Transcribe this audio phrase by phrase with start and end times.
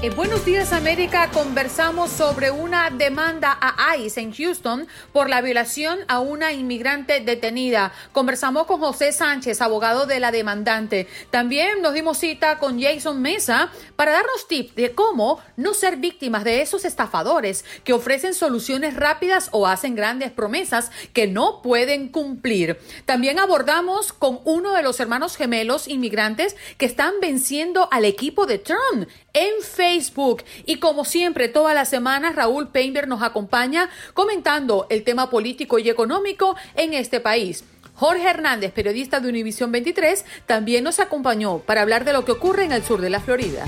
[0.00, 5.98] En Buenos Días América conversamos sobre una demanda a ICE en Houston por la violación
[6.06, 7.92] a una inmigrante detenida.
[8.12, 11.08] Conversamos con José Sánchez, abogado de la demandante.
[11.32, 16.44] También nos dimos cita con Jason Mesa para darnos tips de cómo no ser víctimas
[16.44, 22.78] de esos estafadores que ofrecen soluciones rápidas o hacen grandes promesas que no pueden cumplir.
[23.04, 28.58] También abordamos con uno de los hermanos gemelos inmigrantes que están venciendo al equipo de
[28.58, 29.08] Trump
[29.38, 30.42] en Facebook.
[30.66, 35.88] Y como siempre, todas las semanas, Raúl Painter nos acompaña comentando el tema político y
[35.88, 37.64] económico en este país.
[37.94, 42.64] Jorge Hernández, periodista de Univisión 23, también nos acompañó para hablar de lo que ocurre
[42.64, 43.64] en el sur de la Florida.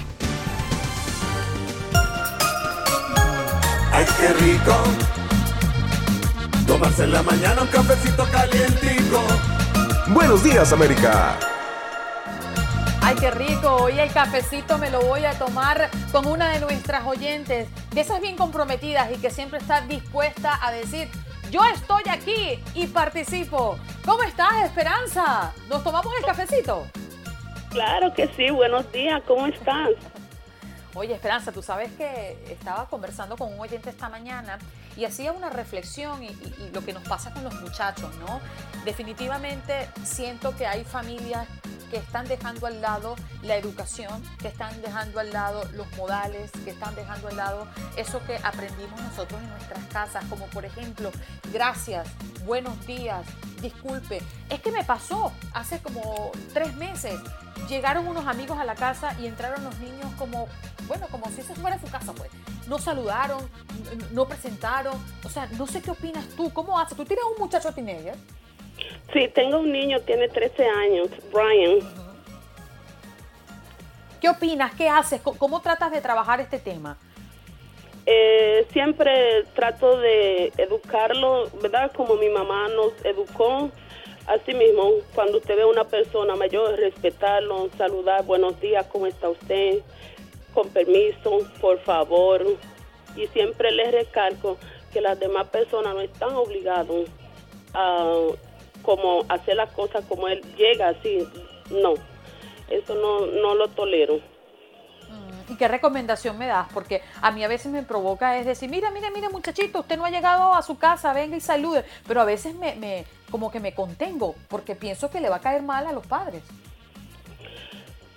[3.93, 4.77] Ay, qué rico.
[6.67, 9.25] Tomarse en la mañana un cafecito calientico.
[10.09, 11.50] Buenos días, América.
[13.03, 13.77] Ay, qué rico.
[13.77, 18.21] Hoy el cafecito me lo voy a tomar con una de nuestras oyentes, de esas
[18.21, 21.09] bien comprometidas y que siempre está dispuesta a decir,
[21.50, 23.78] yo estoy aquí y participo.
[24.05, 25.53] ¿Cómo estás, Esperanza?
[25.69, 26.87] ¿Nos tomamos el cafecito?
[27.71, 29.91] Claro que sí, buenos días, ¿cómo estás?
[30.94, 34.59] Oye, Esperanza, tú sabes que estaba conversando con un oyente esta mañana
[34.97, 38.41] y hacía una reflexión y, y- lo que nos pasa con los muchachos, ¿no?
[38.84, 41.47] Definitivamente siento que hay familias
[41.91, 46.71] que están dejando al lado la educación, que están dejando al lado los modales, que
[46.71, 51.11] están dejando al lado eso que aprendimos nosotros en nuestras casas, como por ejemplo,
[51.53, 52.07] gracias,
[52.45, 53.27] buenos días,
[53.61, 54.22] disculpe.
[54.49, 57.19] Es que me pasó hace como tres meses.
[57.69, 60.48] Llegaron unos amigos a la casa y entraron los niños como,
[60.87, 62.31] bueno, como si eso fuera su casa, pues.
[62.66, 63.48] No saludaron,
[64.12, 64.94] no presentaron.
[65.25, 66.53] O sea, no sé qué opinas tú.
[66.53, 66.97] ¿Cómo haces?
[66.97, 68.15] ¿Tú tienes un muchacho teenager?
[69.12, 71.78] Sí, tengo un niño, tiene 13 años, Brian.
[74.21, 74.75] ¿Qué opinas?
[74.75, 75.21] ¿Qué haces?
[75.21, 76.97] ¿Cómo, cómo tratas de trabajar este tema?
[78.06, 81.92] Eh, siempre trato de educarlo, ¿verdad?
[81.94, 83.71] Como mi mamá nos educó.
[84.31, 89.28] Así mismo, cuando usted ve a una persona mayor, respetarlo, saludar, buenos días, ¿cómo está
[89.28, 89.81] usted?
[90.54, 92.47] Con permiso, por favor.
[93.16, 94.57] Y siempre les recalco
[94.93, 96.87] que las demás personas no están obligadas
[97.75, 98.15] a
[98.83, 101.27] como hacer las cosas como él llega así.
[101.72, 101.95] No,
[102.69, 104.21] eso no, no lo tolero.
[105.51, 106.69] ¿Y qué recomendación me das?
[106.73, 110.05] Porque a mí a veces me provoca es decir, mira, mira, mira muchachito, usted no
[110.05, 111.85] ha llegado a su casa, venga y salude.
[112.07, 115.41] Pero a veces me, me como que me contengo porque pienso que le va a
[115.41, 116.43] caer mal a los padres.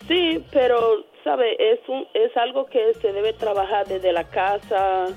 [0.07, 1.55] Sí, pero, ¿sabe?
[1.59, 5.07] Es, un, es algo que se debe trabajar desde la casa,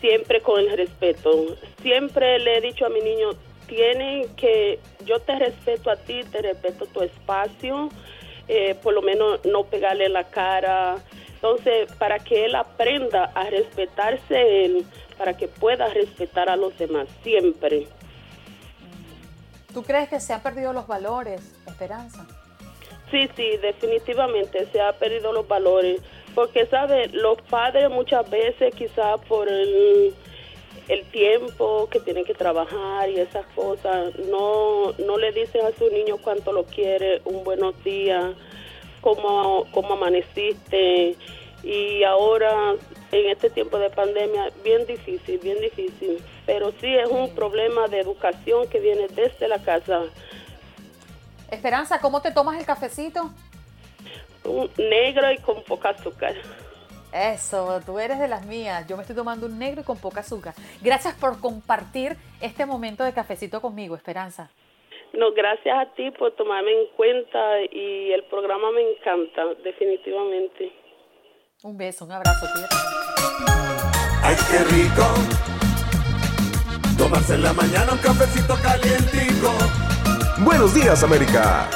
[0.00, 1.56] siempre con el respeto.
[1.82, 3.30] Siempre le he dicho a mi niño,
[3.66, 7.88] tienen que, yo te respeto a ti, te respeto tu espacio
[8.48, 10.96] eh, por lo menos no pegarle la cara.
[11.40, 14.84] Entonces, para que él aprenda a respetarse él,
[15.16, 17.86] para que pueda respetar a los demás siempre.
[19.72, 22.26] ¿Tú crees que se han perdido los valores, Esperanza?
[23.12, 26.02] Sí, sí, definitivamente se han perdido los valores.
[26.34, 27.08] Porque, ¿sabe?
[27.12, 30.12] Los padres muchas veces, quizás por el,
[30.88, 35.88] el tiempo que tienen que trabajar y esas cosas, no, no le dicen a su
[35.88, 38.34] niño cuánto lo quiere, un buenos días,
[39.00, 41.16] cómo, cómo amaneciste.
[41.62, 42.74] Y ahora,
[43.12, 46.22] en este tiempo de pandemia, bien difícil, bien difícil.
[46.46, 50.02] Pero sí es un problema de educación que viene desde la casa.
[51.50, 53.30] Esperanza, ¿cómo te tomas el cafecito?
[54.44, 56.34] Un negro y con poca azúcar.
[57.12, 58.86] Eso, tú eres de las mías.
[58.86, 60.54] Yo me estoy tomando un negro y con poca azúcar.
[60.82, 64.50] Gracias por compartir este momento de cafecito conmigo, Esperanza.
[65.18, 70.72] No, gracias a ti por tomarme en cuenta y el programa me encanta, definitivamente.
[71.64, 72.46] Un beso, un abrazo.
[72.52, 72.76] Cuídate.
[74.22, 75.02] Ay, qué rico.
[76.96, 79.50] Tomarse en la mañana un cafecito calientico.
[80.44, 81.68] Buenos días, América.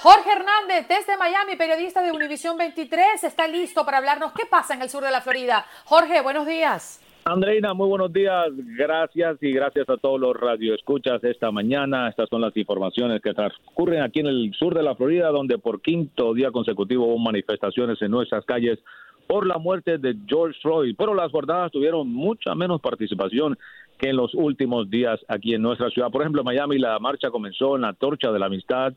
[0.00, 4.80] Jorge Hernández, desde Miami, periodista de Univisión 23, está listo para hablarnos qué pasa en
[4.80, 5.66] el sur de la Florida.
[5.84, 7.02] Jorge, buenos días.
[7.24, 8.48] Andreina, muy buenos días.
[8.76, 12.08] Gracias y gracias a todos los radioescuchas esta mañana.
[12.08, 15.80] Estas son las informaciones que transcurren aquí en el sur de la Florida, donde por
[15.80, 18.80] quinto día consecutivo hubo manifestaciones en nuestras calles
[19.28, 20.96] por la muerte de George Floyd.
[20.98, 23.56] Pero las jornadas tuvieron mucha menos participación
[23.98, 26.10] que en los últimos días aquí en nuestra ciudad.
[26.10, 28.94] Por ejemplo, en Miami la marcha comenzó en la Torcha de la Amistad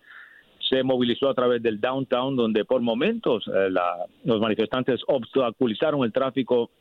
[0.67, 6.11] se movilizó a través del downtown, donde por momentos eh, la, los manifestantes obstaculizaron el
[6.11, 6.71] tráfico,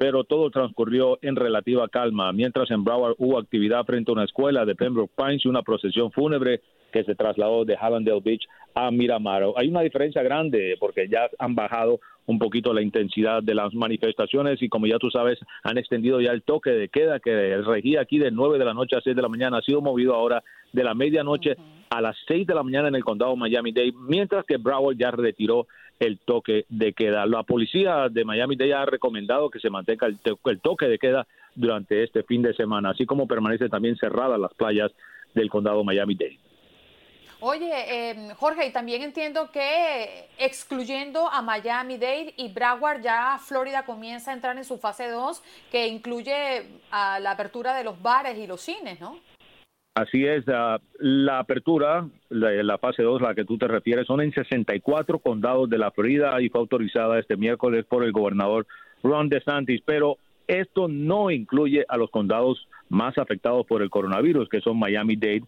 [0.00, 2.32] pero todo transcurrió en relativa calma.
[2.32, 6.10] Mientras en Broward hubo actividad frente a una escuela de Pembroke Pines y una procesión
[6.10, 9.44] fúnebre que se trasladó de Hallandale Beach a Miramar.
[9.56, 14.62] Hay una diferencia grande porque ya han bajado un poquito la intensidad de las manifestaciones
[14.62, 18.18] y como ya tú sabes han extendido ya el toque de queda que regía aquí
[18.18, 20.42] de 9 de la noche a 6 de la mañana ha sido movido ahora
[20.72, 21.56] de la medianoche
[21.90, 25.66] a las 6 de la mañana en el condado Miami-Dade, mientras que Broward ya retiró
[26.00, 27.26] el toque de queda.
[27.26, 32.02] La policía de Miami-Dade ha recomendado que se mantenga el, el toque de queda durante
[32.02, 34.90] este fin de semana, así como permanece también cerradas las playas
[35.34, 36.38] del condado Miami-Dade.
[37.42, 44.30] Oye, eh, Jorge, y también entiendo que excluyendo a Miami-Dade y Broward, ya Florida comienza
[44.30, 48.46] a entrar en su fase 2, que incluye a la apertura de los bares y
[48.46, 49.18] los cines, ¿no?
[49.94, 54.20] Así es, uh, la apertura, la, la fase 2, la que tú te refieres, son
[54.20, 58.68] en 64 condados de la Florida y fue autorizada este miércoles por el gobernador
[59.02, 64.60] Ron DeSantis, pero esto no incluye a los condados más afectados por el coronavirus, que
[64.60, 65.42] son Miami-Dade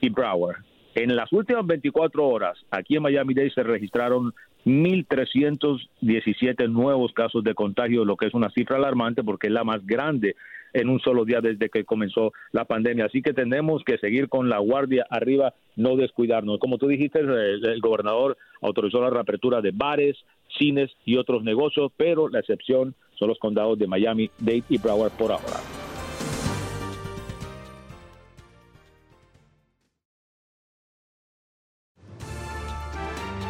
[0.00, 0.64] y Broward.
[0.94, 4.32] En las últimas 24 horas, aquí en Miami-Dade se registraron
[4.64, 9.84] 1.317 nuevos casos de contagio, lo que es una cifra alarmante porque es la más
[9.84, 10.36] grande
[10.74, 13.06] en un solo día desde que comenzó la pandemia.
[13.06, 16.58] Así que tenemos que seguir con la guardia arriba, no descuidarnos.
[16.58, 20.16] Como tú dijiste, el, gobernador autorizó la reapertura de bares,
[20.58, 25.12] cines y otros negocios, pero la excepción son los condados de Miami, Dade y Broward
[25.12, 25.60] por ahora.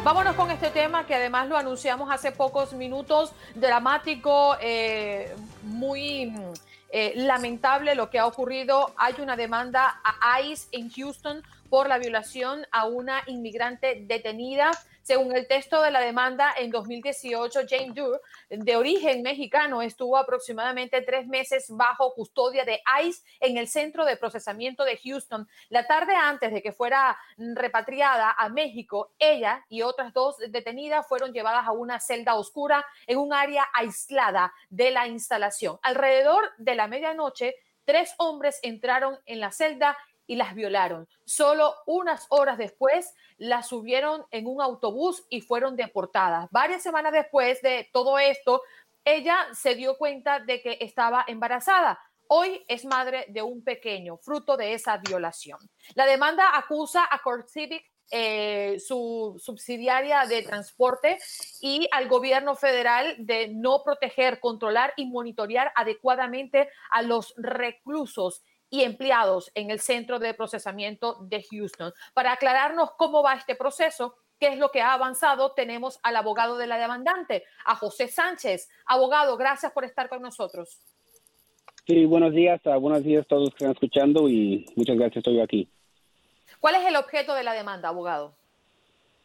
[0.03, 6.31] Vámonos con este tema que además lo anunciamos hace pocos minutos, dramático, eh, muy
[6.97, 8.93] eh, lamentable lo que ha ocurrido.
[8.95, 14.71] Hay una demanda a ICE en Houston por la violación a una inmigrante detenida.
[15.01, 18.19] Según el texto de la demanda, en 2018, Jane Doe,
[18.49, 24.17] de origen mexicano, estuvo aproximadamente tres meses bajo custodia de ICE en el centro de
[24.17, 25.47] procesamiento de Houston.
[25.69, 31.33] La tarde antes de que fuera repatriada a México, ella y otras dos detenidas fueron
[31.33, 35.77] llevadas a una celda oscura en un área aislada de la instalación.
[35.83, 37.53] Alrededor de la medianoche,
[37.85, 39.95] tres hombres entraron en la celda
[40.27, 41.07] y las violaron.
[41.25, 46.47] Solo unas horas después las subieron en un autobús y fueron deportadas.
[46.51, 48.61] Varias semanas después de todo esto,
[49.03, 51.99] ella se dio cuenta de que estaba embarazada.
[52.27, 55.59] Hoy es madre de un pequeño, fruto de esa violación.
[55.93, 61.17] La demanda acusa a Court Civic eh, su subsidiaria de transporte
[61.59, 68.43] y al gobierno federal de no proteger, controlar y monitorear adecuadamente a los reclusos
[68.75, 71.93] y empleados en el centro de procesamiento de Houston.
[72.13, 76.57] Para aclararnos cómo va este proceso, qué es lo que ha avanzado, tenemos al abogado
[76.57, 78.69] de la demandante, a José Sánchez.
[78.85, 80.81] Abogado, gracias por estar con nosotros.
[81.87, 85.69] Sí, buenos días, buenos días a todos que están escuchando y muchas gracias, estoy aquí.
[86.59, 88.33] ¿Cuál es el objeto de la demanda, abogado?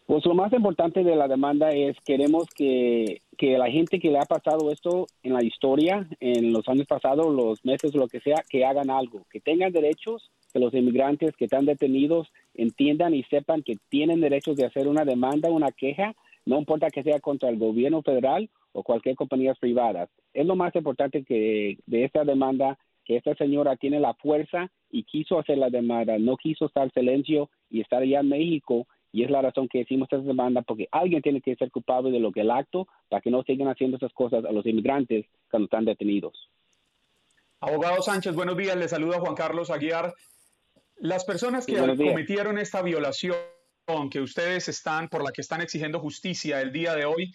[0.07, 4.19] Pues lo más importante de la demanda es queremos que, que la gente que le
[4.19, 8.45] ha pasado esto en la historia, en los años pasados, los meses, lo que sea,
[8.47, 13.63] que hagan algo, que tengan derechos, que los inmigrantes que están detenidos entiendan y sepan
[13.63, 17.57] que tienen derechos de hacer una demanda, una queja, no importa que sea contra el
[17.57, 20.11] gobierno federal o cualquier compañía privada.
[20.35, 25.05] Es lo más importante que de esta demanda, que esta señora tiene la fuerza y
[25.05, 29.31] quiso hacer la demanda, no quiso estar silencio y estar allá en México y es
[29.31, 32.43] la razón que decimos esta demanda, porque alguien tiene que ser culpable de lo que
[32.43, 36.49] el acto para que no sigan haciendo esas cosas a los inmigrantes cuando están detenidos.
[37.61, 38.77] Abogado Sánchez, buenos días.
[38.77, 40.15] Le saluda Juan Carlos Aguiar.
[40.97, 43.35] Las personas que cometieron esta violación
[44.11, 47.35] que ustedes están, por la que están exigiendo justicia el día de hoy,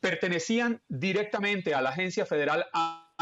[0.00, 2.64] ¿pertenecían directamente a la agencia federal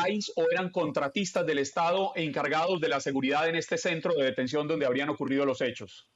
[0.08, 4.68] ICE o eran contratistas del Estado encargados de la seguridad en este centro de detención
[4.68, 6.11] donde habrían ocurrido los hechos?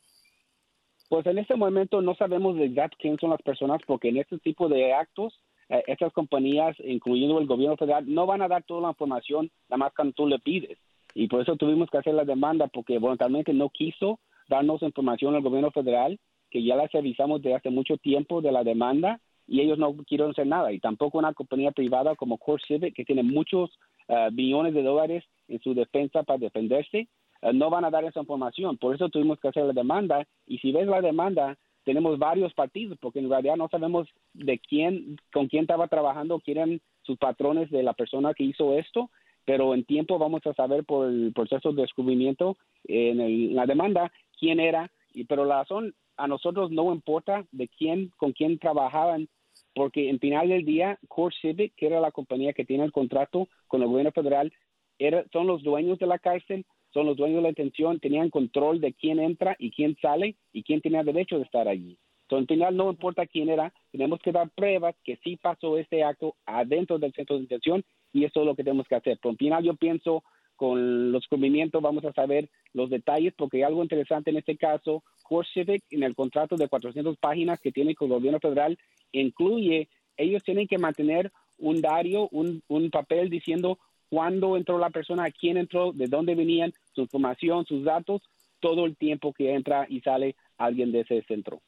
[1.08, 4.38] Pues en este momento no sabemos de exacto quién son las personas porque en este
[4.38, 8.82] tipo de actos eh, estas compañías, incluyendo el gobierno federal, no van a dar toda
[8.82, 10.78] la información nada más cuando tú le pides.
[11.14, 15.42] Y por eso tuvimos que hacer la demanda porque voluntariamente no quiso darnos información al
[15.42, 16.18] gobierno federal,
[16.50, 20.30] que ya la avisamos de hace mucho tiempo de la demanda y ellos no quieren
[20.30, 20.72] hacer nada.
[20.72, 23.70] Y tampoco una compañía privada como Core Civic, que tiene muchos
[24.08, 27.08] uh, billones de dólares en su defensa para defenderse,
[27.52, 28.76] no van a dar esa información.
[28.76, 30.26] Por eso tuvimos que hacer la demanda.
[30.46, 35.16] Y si ves la demanda, tenemos varios partidos, porque en realidad no sabemos de quién,
[35.32, 39.10] con quién estaba trabajando, quién eran sus patrones de la persona que hizo esto,
[39.44, 44.58] pero en tiempo vamos a saber por el proceso de descubrimiento en, la demanda quién
[44.58, 44.90] era.
[45.14, 49.28] Y, pero la razón a nosotros no importa de quién, con quién trabajaban,
[49.72, 53.46] porque en final del día, Core Civic, que era la compañía que tiene el contrato
[53.68, 54.52] con el gobierno federal,
[54.98, 58.80] era, son los dueños de la cárcel, son los dueños de la detención, tenían control
[58.80, 61.98] de quién entra y quién sale y quién tenía derecho de estar allí.
[62.22, 66.02] Entonces, al final no importa quién era, tenemos que dar pruebas que sí pasó este
[66.02, 67.84] acto adentro del centro de detención
[68.14, 69.18] y eso es lo que tenemos que hacer.
[69.20, 70.24] Pero al final yo pienso
[70.56, 75.04] con los cubrimientos vamos a saber los detalles porque hay algo interesante en este caso.
[75.22, 78.78] Core Civic en el contrato de 400 páginas que tiene con el gobierno federal
[79.12, 85.30] incluye, ellos tienen que mantener un diario, un, un papel diciendo cuándo entró la persona,
[85.30, 88.22] quién entró, de dónde venían, su información, sus datos,
[88.58, 91.62] todo el tiempo que entra y sale alguien de ese centro.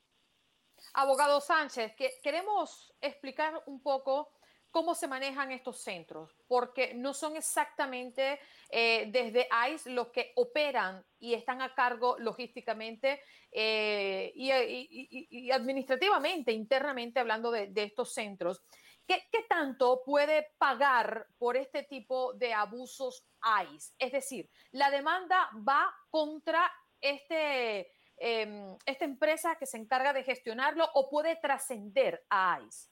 [0.94, 4.30] Abogado Sánchez, que queremos explicar un poco
[4.70, 8.38] cómo se manejan estos centros, porque no son exactamente
[8.70, 13.20] eh, desde ICE los que operan y están a cargo logísticamente
[13.50, 18.62] eh, y, administrativamente, internamente hablando de estos centros.
[19.08, 23.26] ¿Qué, tanto puede pagar por este tipo de abusos
[23.72, 23.94] ICE?
[23.98, 27.88] Es decir, la demanda va contra este,
[28.18, 32.90] em, esta empresa que se encarga de gestionarlo o puede trascender a ICE.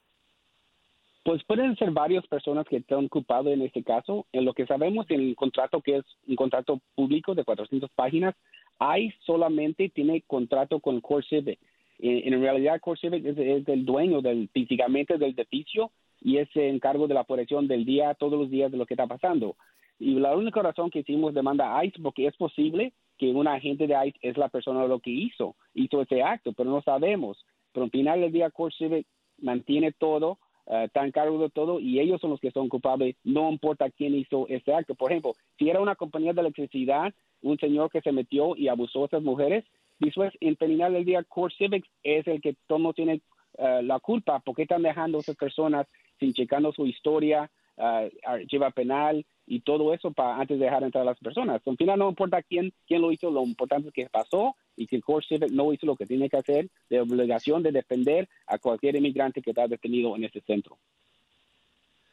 [1.23, 4.26] Pues pueden ser varias personas que están culpables en este caso.
[4.32, 8.35] En lo que sabemos en el contrato, que es un contrato público de 400 páginas,
[8.80, 11.61] ICE solamente tiene contrato con Core Civic.
[11.99, 17.06] En, realidad, Core Civic es, es, el dueño del, físicamente del edificio y ese encargo
[17.06, 19.56] de la protección del día, todos los días de lo que está pasando.
[19.99, 23.87] Y la única razón que hicimos demanda a ICE, porque es posible que un agente
[23.87, 27.44] de ICE es la persona lo que hizo, hizo ese acto, pero no sabemos.
[27.73, 29.06] Pero al final del día, Core Civic
[29.38, 33.16] mantiene todo, uh, está en cargo de todo y ellos son los que son culpables,
[33.25, 34.94] no importa quién hizo ese acto.
[34.94, 39.02] Por ejemplo, si era una compañía de electricidad, un señor que se metió y abusó
[39.02, 39.64] a esas mujeres,
[39.99, 43.23] después, en final del día, Core Civic es el que todo tiene
[43.58, 45.86] uh, la culpa, porque están dejando a esas personas
[46.18, 48.08] sin checando su historia, uh,
[48.48, 51.62] lleva penal y todo eso para antes de dejar entrar a las personas.
[51.64, 54.96] Al final no importa quién, quién lo hizo, lo importante es que pasó y que
[54.96, 58.96] el Civic no hizo lo que tiene que hacer de obligación de defender a cualquier
[58.96, 60.78] inmigrante que está detenido en este centro.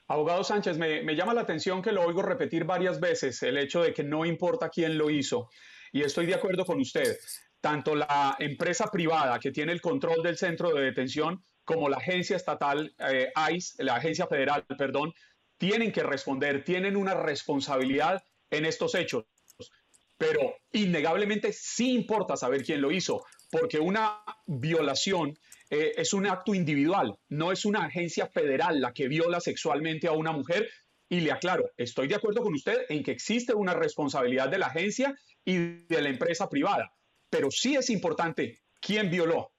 [0.08, 3.82] Abogado Sánchez, me, me, llama la atención que lo oigo repetir varias veces, el hecho
[3.82, 5.50] de que no importa quién lo hizo.
[5.92, 7.18] Y estoy de acuerdo con usted.
[7.64, 12.36] Tanto la empresa privada que tiene el control del centro de detención como la agencia
[12.36, 15.14] estatal eh, ICE, la agencia federal, perdón,
[15.58, 19.24] tienen que responder, tienen una responsabilidad en estos hechos.
[20.18, 25.40] Pero innegablemente sí importa saber quién lo hizo, porque una violación
[25.70, 30.12] eh, es un acto individual, no es una agencia federal la que viola sexualmente a
[30.12, 30.70] una mujer.
[31.08, 34.66] Y le aclaro, estoy de acuerdo con usted en que existe una responsabilidad de la
[34.66, 35.16] agencia
[35.46, 36.92] y de la empresa privada,
[37.34, 39.50] pero sí es importante quién violó,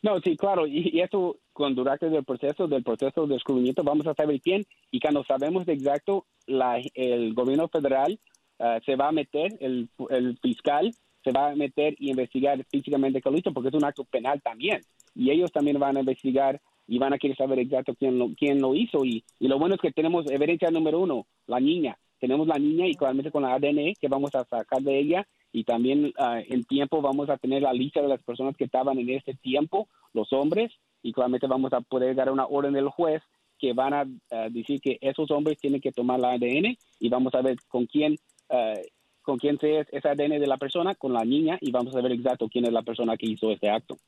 [0.00, 4.14] no, sí, claro, y, eso cuando durante el proceso, del proceso de descubrimiento, vamos a
[4.14, 8.20] saber quién, y cuando sabemos exacto, la, el gobierno federal
[8.60, 13.20] uh, se va a meter, el, el fiscal se va a meter y investigar físicamente
[13.20, 14.80] qué lo porque es un acto penal también.
[15.16, 18.60] Y ellos también van a investigar y van a querer saber exacto quién lo, quién
[18.60, 19.04] lo hizo.
[19.04, 21.98] Y, y lo bueno es que tenemos evidencia número uno, la niña.
[22.20, 25.64] Tenemos la niña y claramente con la ADN que vamos a sacar de ella y
[25.64, 29.10] también uh, en tiempo vamos a tener la lista de las personas que estaban en
[29.10, 33.22] ese tiempo, los hombres, y claramente vamos a poder dar una orden del juez
[33.58, 37.34] que van a uh, decir que esos hombres tienen que tomar la ADN y vamos
[37.34, 38.16] a ver con quién
[38.50, 38.80] uh,
[39.22, 42.00] con quién se es ese ADN de la persona, con la niña y vamos a
[42.00, 43.98] ver exacto quién es la persona que hizo este acto.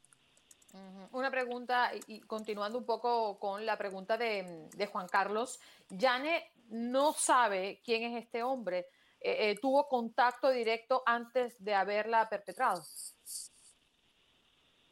[1.13, 5.59] Una pregunta, y continuando un poco con la pregunta de, de Juan Carlos,
[5.91, 8.87] Yane no sabe quién es este hombre.
[9.21, 12.83] Eh, eh, ¿Tuvo contacto directo antes de haberla perpetrado?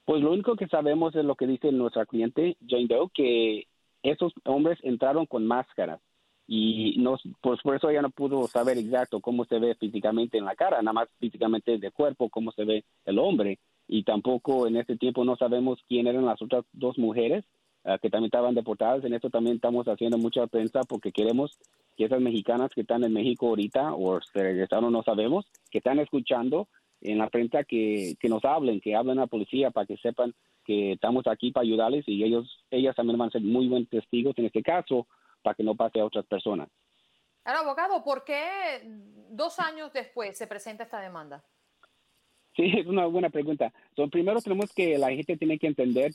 [0.04, 3.66] Pues lo único que sabemos es lo que dice nuestra cliente Jane Doe, que
[4.02, 6.00] esos hombres entraron con máscaras
[6.50, 10.46] y no, pues por eso ella no pudo saber exacto cómo se ve físicamente en
[10.46, 13.58] la cara, nada más físicamente de cuerpo, cómo se ve el hombre.
[13.86, 17.44] Y tampoco en ese tiempo no sabemos quién eran las otras dos mujeres
[17.84, 19.04] uh, que también estaban deportadas.
[19.04, 21.58] En esto también estamos haciendo mucha prensa porque queremos
[21.98, 25.98] que esas mexicanas que están en México ahorita o se regresaron, no sabemos, que están
[25.98, 26.68] escuchando
[27.00, 30.32] en la prensa que, que nos hablen, que hablen a la policía para que sepan
[30.64, 34.38] que estamos aquí para ayudarles y ellos, ellas también van a ser muy buenos testigos
[34.38, 35.08] en este caso
[35.42, 36.68] para que no pase a otras personas.
[37.44, 38.82] Ahora, abogado, ¿por qué
[39.30, 41.42] dos años después se presenta esta demanda?
[42.54, 43.72] Sí, es una buena pregunta.
[43.96, 46.12] So, primero tenemos que la gente tiene que entender,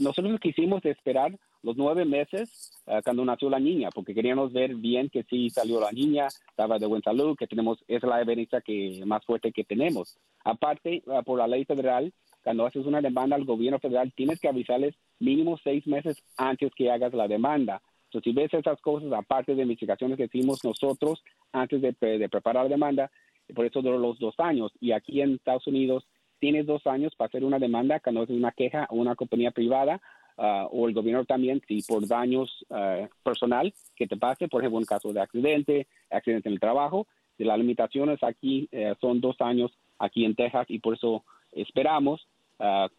[0.00, 4.14] nosotros lo que hicimos es esperar los nueve meses uh, cuando nació la niña, porque
[4.14, 8.02] queríamos ver bien que sí salió la niña, estaba de buena salud, que tenemos, es
[8.04, 10.16] la evidencia que más fuerte que tenemos.
[10.44, 12.12] Aparte, uh, por la ley federal,
[12.44, 16.90] cuando haces una demanda al gobierno federal, tienes que avisarles mínimo seis meses antes que
[16.90, 17.82] hagas la demanda.
[18.12, 22.64] So, si ves esas cosas, aparte de investigaciones que hicimos nosotros antes de, de preparar
[22.64, 23.10] la demanda,
[23.52, 24.70] por eso duró los dos años.
[24.80, 26.06] Y aquí en Estados Unidos
[26.38, 30.00] tienes dos años para hacer una demanda cuando es una queja a una compañía privada
[30.36, 34.78] uh, o el gobierno también, si por daños uh, personal que te pase, por ejemplo,
[34.78, 37.06] un caso de accidente, accidente en el trabajo.
[37.38, 42.26] Las limitaciones aquí uh, son dos años aquí en Texas y por eso esperamos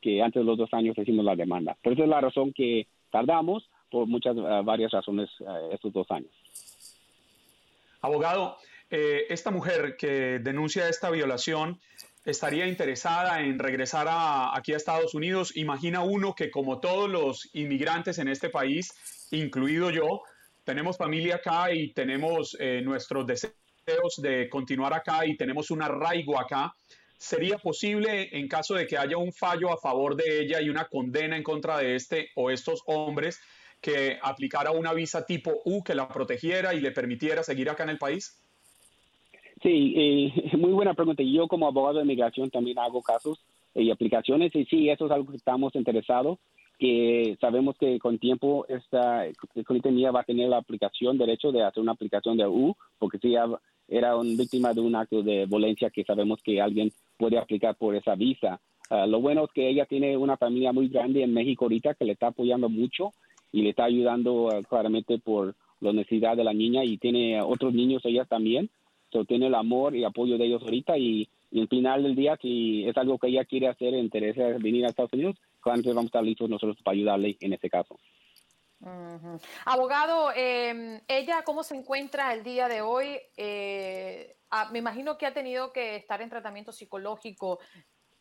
[0.02, 1.76] que antes de los dos años hicimos la demanda.
[1.82, 5.32] Por eso es la razón que tardamos por muchas, varias razones
[5.72, 6.30] estos dos años.
[8.02, 8.58] Abogado,
[8.90, 11.80] eh, esta mujer que denuncia esta violación
[12.28, 15.56] estaría interesada en regresar a, aquí a Estados Unidos.
[15.56, 18.92] Imagina uno que como todos los inmigrantes en este país,
[19.32, 20.22] incluido yo,
[20.66, 26.38] tenemos familia acá y tenemos eh, nuestros deseos de continuar acá y tenemos un arraigo
[26.38, 26.74] acá.
[27.18, 30.86] ¿Sería posible, en caso de que haya un fallo a favor de ella y una
[30.86, 33.40] condena en contra de este o estos hombres,
[33.80, 37.90] que aplicara una visa tipo U que la protegiera y le permitiera seguir acá en
[37.90, 38.44] el país?
[39.62, 41.24] Sí, eh, muy buena pregunta.
[41.24, 43.40] Yo como abogado de migración también hago casos
[43.74, 46.40] y aplicaciones y sí, eso es algo que estamos interesados,
[46.80, 49.26] que sabemos que con tiempo esta
[49.92, 53.36] mía va a tener la aplicación, derecho de hacer una aplicación de U, porque si
[53.88, 57.96] era una víctima de un acto de violencia que sabemos que alguien puede aplicar por
[57.96, 58.60] esa visa.
[58.90, 62.06] Uh, lo bueno es que ella tiene una familia muy grande en México ahorita que
[62.06, 63.12] le está apoyando mucho
[63.52, 67.74] y le está ayudando uh, claramente por la necesidad de la niña y tiene otros
[67.74, 68.70] niños ella también
[69.12, 72.38] so, tiene el amor y apoyo de ellos ahorita y, y al final del día
[72.42, 76.08] si es algo que ella quiere hacer interesa venir a Estados Unidos claramente vamos a
[76.08, 77.96] estar listos nosotros para ayudarle en este caso
[78.82, 79.42] uh -huh.
[79.66, 83.18] Abogado, eh, ¿ella cómo se encuentra el día de hoy?
[83.36, 87.60] Eh, ah, me imagino que ha tenido que estar en tratamiento psicológico.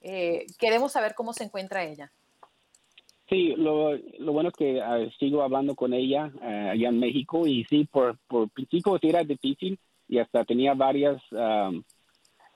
[0.01, 2.11] Eh, queremos saber cómo se encuentra ella.
[3.29, 7.45] Sí, lo, lo bueno es que uh, sigo hablando con ella uh, allá en México
[7.45, 11.83] y sí, por, por principio sí era difícil y hasta tenía varios um,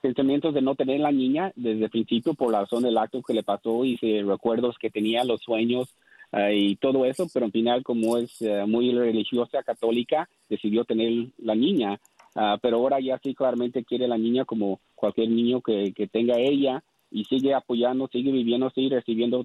[0.01, 3.35] pensamientos de no tener la niña desde el principio por la razón del acto que
[3.35, 5.95] le pasó y si recuerdos que tenía, los sueños
[6.33, 11.29] uh, y todo eso, pero al final como es uh, muy religiosa, católica, decidió tener
[11.39, 12.01] la niña.
[12.35, 16.39] Uh, pero ahora ya sí claramente quiere la niña como cualquier niño que, que tenga
[16.39, 19.45] ella y sigue apoyando, sigue viviendo, sigue recibiendo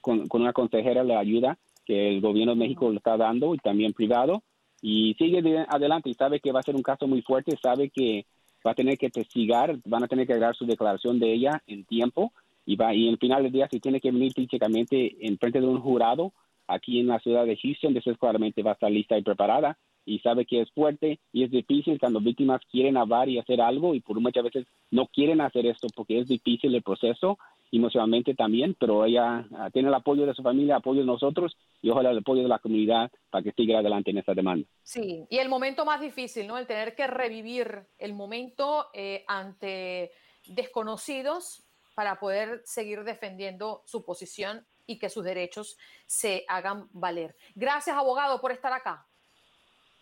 [0.00, 3.58] con, con una consejera la ayuda que el gobierno de México le está dando y
[3.58, 4.42] también privado
[4.82, 8.26] y sigue adelante y sabe que va a ser un caso muy fuerte, sabe que
[8.66, 11.84] va a tener que testigar, van a tener que dar su declaración de ella en
[11.84, 12.32] tiempo
[12.66, 15.66] y va y el final del día si tiene que venir físicamente en frente de
[15.66, 16.32] un jurado
[16.66, 19.76] aquí en la ciudad de Houston, después claramente va a estar lista y preparada
[20.10, 23.94] y sabe que es fuerte y es difícil cuando víctimas quieren hablar y hacer algo
[23.94, 27.38] y por muchas veces no quieren hacer esto porque es difícil el proceso
[27.72, 31.90] emocionalmente también, pero ella uh, tiene el apoyo de su familia, apoyo de nosotros y
[31.90, 34.66] ojalá el apoyo de la comunidad para que siga adelante en esta demanda.
[34.82, 36.58] Sí, y el momento más difícil, ¿no?
[36.58, 40.10] El tener que revivir el momento eh, ante
[40.48, 41.62] desconocidos
[41.94, 47.36] para poder seguir defendiendo su posición y que sus derechos se hagan valer.
[47.54, 49.06] Gracias, abogado, por estar acá.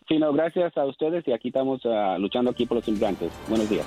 [0.09, 3.31] Sí, gracias a ustedes y aquí estamos ah, luchando aquí por los inmigrantes.
[3.47, 3.85] Buenos días.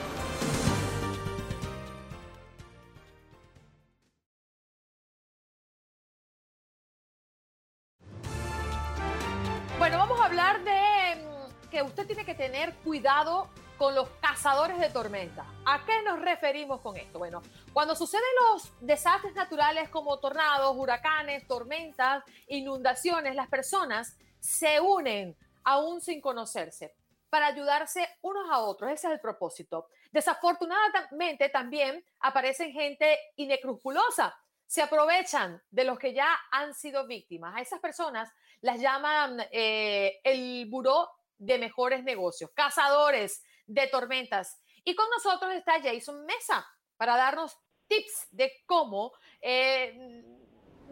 [9.77, 14.79] Bueno, vamos a hablar de mm, que usted tiene que tener cuidado con los cazadores
[14.79, 15.45] de tormenta.
[15.65, 17.19] ¿A qué nos referimos con esto?
[17.19, 25.35] Bueno, cuando suceden los desastres naturales como tornados, huracanes, tormentas, inundaciones, las personas se unen
[25.65, 26.95] aún sin conocerse
[27.33, 28.91] para ayudarse unos a otros.
[28.91, 29.89] Ese es el propósito.
[30.11, 34.37] Desafortunadamente también aparecen gente inescrupulosa.
[34.67, 37.57] Se aprovechan de los que ya han sido víctimas.
[37.57, 44.61] A esas personas las llaman eh, el buró de mejores negocios, cazadores de tormentas.
[44.85, 47.57] Y con nosotros está Jason Mesa para darnos
[47.89, 50.23] tips de cómo eh,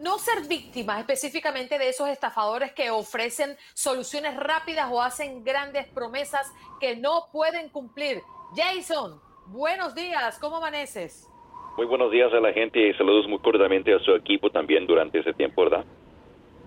[0.01, 6.51] no ser víctima específicamente de esos estafadores que ofrecen soluciones rápidas o hacen grandes promesas
[6.79, 8.21] que no pueden cumplir.
[8.55, 11.29] Jason, buenos días, ¿cómo amaneces?
[11.77, 15.19] Muy buenos días a la gente y saludos muy cordialmente a su equipo también durante
[15.19, 15.85] ese tiempo, ¿verdad?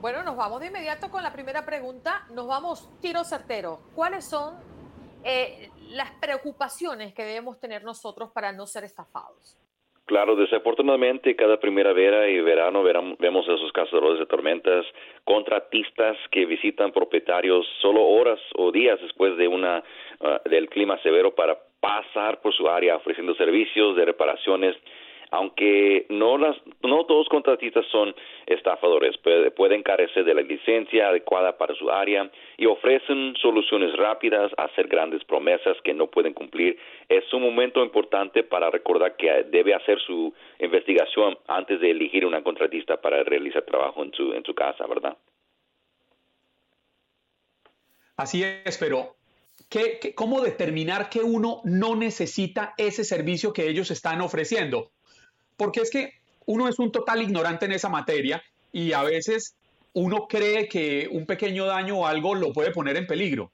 [0.00, 2.26] Bueno, nos vamos de inmediato con la primera pregunta.
[2.30, 3.80] Nos vamos tiro certero.
[3.94, 4.54] ¿Cuáles son
[5.24, 9.58] eh, las preocupaciones que debemos tener nosotros para no ser estafados?
[10.06, 14.84] Claro, desafortunadamente cada primavera y verano vemos a esos cazadores de tormentas,
[15.24, 19.82] contratistas que visitan propietarios solo horas o días después de una
[20.20, 24.76] ah, del clima severo para pasar por su área ofreciendo servicios de reparaciones
[25.30, 28.14] aunque no las no todos contratistas son
[28.46, 29.16] estafadores,
[29.56, 35.24] pueden carecer de la licencia adecuada para su área y ofrecen soluciones rápidas, hacer grandes
[35.24, 36.78] promesas que no pueden cumplir.
[37.08, 42.42] Es un momento importante para recordar que debe hacer su investigación antes de elegir una
[42.42, 45.16] contratista para realizar trabajo en su en su casa, ¿verdad?
[48.16, 49.16] Así es, pero
[49.68, 54.92] ¿qué, cómo determinar que uno no necesita ese servicio que ellos están ofreciendo?
[55.56, 56.12] Porque es que
[56.46, 59.56] uno es un total ignorante en esa materia y a veces
[59.94, 63.50] uno cree que un pequeño daño o algo lo puede poner en peligro.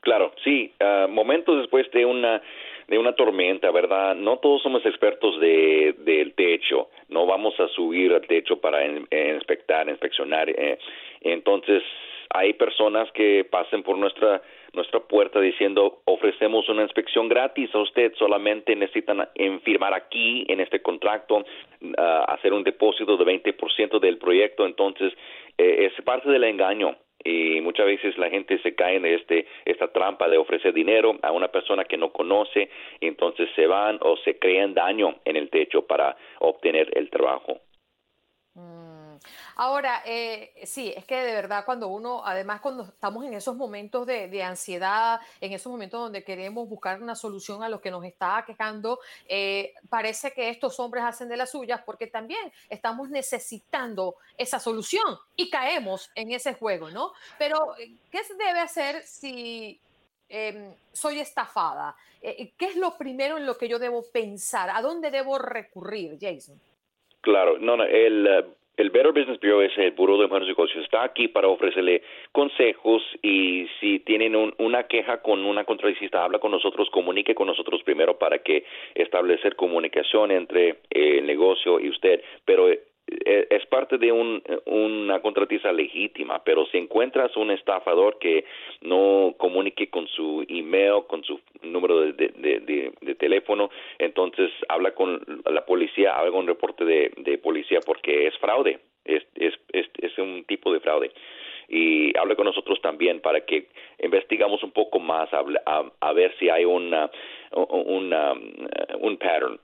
[0.00, 2.42] Claro, sí, ah, momentos después de una
[2.88, 4.14] de una tormenta, ¿verdad?
[4.14, 9.88] No todos somos expertos de, del techo, no vamos a subir al techo para inspectar,
[9.90, 10.48] inspeccionar.
[10.48, 10.78] Eh.
[11.20, 11.82] Entonces,
[12.30, 14.40] hay personas que pasen por nuestra
[14.72, 19.28] nuestra puerta diciendo ofrecemos una inspección gratis a usted, solamente necesitan
[19.64, 21.44] firmar aquí en este contrato,
[21.96, 25.12] ah, hacer un depósito de 20% del proyecto, entonces
[25.56, 29.88] eh, es parte del engaño y muchas veces la gente se cae en este esta
[29.88, 34.16] trampa de ofrecer dinero a una persona que no conoce y entonces se van o
[34.18, 37.58] se crean daño en el techo para obtener el trabajo.
[39.60, 44.06] Ahora, eh, sí, es que de verdad cuando uno, además cuando estamos en esos momentos
[44.06, 48.44] de, ansiedad, en esos momentos donde queremos buscar una solución a lo que nos está
[48.46, 54.60] quejando, eh, parece que estos hombres hacen de las suyas porque también estamos necesitando esa
[54.60, 57.12] solución y caemos en ese juego, ¿no?
[57.36, 59.80] Pero, eh, ¿qué se debe hacer si
[60.28, 61.96] em, soy estafada?
[62.20, 64.70] ¿Qué es lo primero en lo que yo debo pensar?
[64.70, 66.60] ¿A dónde debo recurrir, Jason?
[67.22, 70.84] Claro, no, no, el el Better Business Bureau es el Buró de Buenos Negocios.
[70.84, 76.52] Está aquí para ofrecerle consejos y si tienen una queja con una contradicista, habla con
[76.52, 78.64] nosotros, comunique con nosotros primero para que
[78.94, 82.22] establecer comunicación entre el negocio y usted.
[82.44, 82.80] Pero eh,
[83.24, 88.44] es parte de un, una contratista legítima, pero si encuentras un estafador que
[88.82, 95.64] no comunique con su email, con su número de, de, teléfono, entonces habla con la
[95.64, 100.80] policía, haga un reporte de, policía porque es fraude, es, es, es, un tipo de
[100.80, 101.10] fraude.
[101.68, 103.68] Y hable con nosotros también para que
[103.98, 105.44] investigamos un poco más a,
[106.00, 107.10] a, ver si hay una,
[107.52, 108.32] una,
[109.00, 109.58] un pattern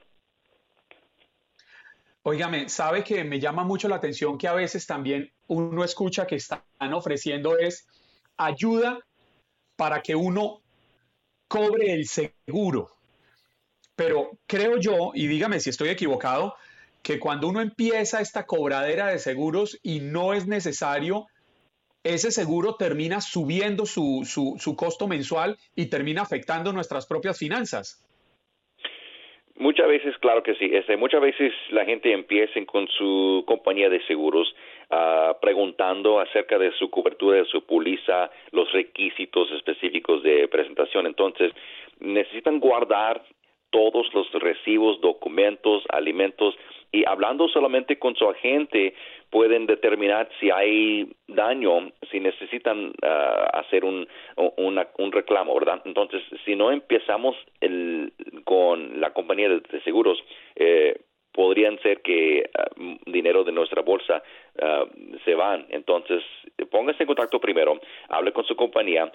[2.27, 6.37] Óigame, sabe que me llama mucho la atención que a veces también uno escucha que
[6.37, 6.63] están
[6.95, 7.87] ofreciendo es
[8.39, 8.99] ayuda
[9.77, 10.63] para que uno
[11.49, 12.91] cobre el seguro.
[13.95, 16.55] Pero creo yo, y dígame si estoy equivocado,
[17.03, 21.27] que cuando uno empieza esta cobradera de seguros y no es necesario,
[22.05, 28.03] ese seguro termina subiendo su, su, su costo mensual y termina afectando nuestras propias finanzas.
[29.57, 30.69] Muchas veces, claro que sí.
[30.73, 34.53] Este, muchas veces la gente empieza con su compañía de seguros
[34.91, 41.07] uh, preguntando acerca de su cobertura, de su póliza, los requisitos específicos de presentación.
[41.07, 41.53] Entonces,
[42.01, 43.23] necesitan guardar
[43.71, 46.57] todos los recibos, documentos, alimentos
[46.91, 48.95] y hablando solamente con su agente
[49.35, 55.83] pueden determinar si hay daño, si necesitan ah, hacer un, un reclamo, ¿verdad?
[55.85, 58.13] Entonces, si no empezamos el,
[58.45, 60.23] con la compañía de, seguros,
[60.55, 61.01] eh,
[61.33, 62.67] podrían ser que ah,
[63.07, 64.23] dinero de nuestra bolsa
[64.63, 64.85] ah,
[65.25, 65.67] se van.
[65.71, 66.23] Entonces,
[66.71, 69.11] póngase en contacto primero, hable con su compañía.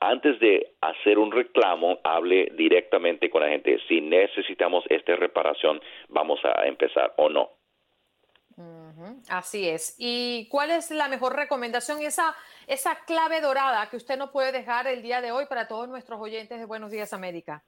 [0.00, 3.78] antes de hacer un reclamo, hable directamente con la gente.
[3.86, 7.50] Si necesitamos esta reparación, vamos a empezar o no.
[9.28, 9.96] Así es.
[9.98, 12.34] ¿Y cuál es la mejor recomendación, esa,
[12.66, 16.20] esa clave dorada que usted no puede dejar el día de hoy para todos nuestros
[16.20, 17.62] oyentes de Buenos Días América?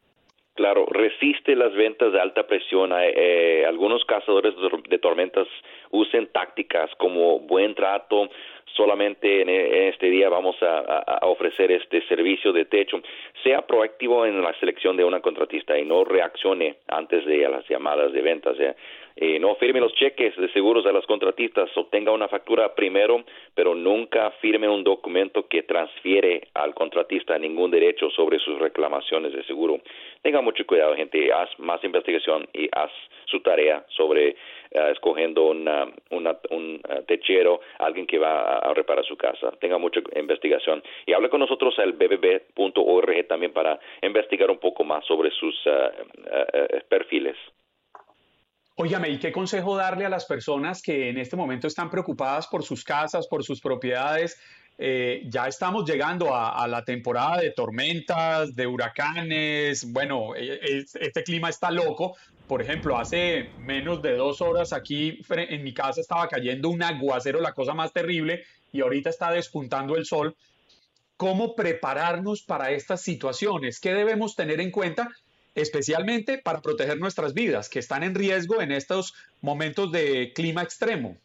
[0.56, 2.90] Claro, resiste las ventas de alta presión.
[2.92, 4.54] Eh, eh, algunos cazadores
[4.88, 5.46] de tormentas
[5.90, 8.30] usen tácticas como buen trato,
[8.74, 9.50] solamente en,
[9.88, 13.02] este día vamos a, ofrecer este servicio de techo.
[13.42, 18.14] Sea proactivo en la selección de una contratista y no reaccione antes de las llamadas
[18.14, 18.56] de ventas.
[18.58, 18.74] Eh,
[19.40, 23.24] no firme los cheques de seguros a las contratistas, obtenga una factura primero,
[23.54, 29.42] pero nunca firme un documento que transfiere al contratista ningún derecho sobre sus reclamaciones de
[29.44, 29.80] seguro.
[30.22, 32.90] Tenga mucho cuidado, gente, haz más investigación y haz
[33.26, 34.36] su tarea sobre
[34.72, 39.50] uh, escogiendo una, un uh, techero, alguien que va a, reparar su casa.
[39.60, 45.04] Tenga mucha investigación y hable con nosotros al bbb.org también para investigar un poco más
[45.06, 47.36] sobre sus uh, perfiles.
[48.78, 52.62] Óyame, ¿y qué consejo darle a las personas que en este momento están preocupadas por
[52.62, 54.38] sus casas, por sus propiedades?
[54.76, 59.90] Eh, ya estamos llegando a, la temporada de tormentas, de huracanes.
[59.90, 62.16] Bueno, e, e, este clima está loco.
[62.46, 67.40] Por ejemplo, hace menos de dos horas aquí en mi casa estaba cayendo un aguacero,
[67.40, 70.36] la cosa más terrible, y ahorita está despuntando el sol.
[71.16, 73.80] ¿Cómo prepararnos para estas situaciones?
[73.80, 75.08] ¿Qué debemos tener en cuenta
[75.56, 81.16] especialmente para proteger nuestras vidas, que están en riesgo en estos momentos de clima extremo.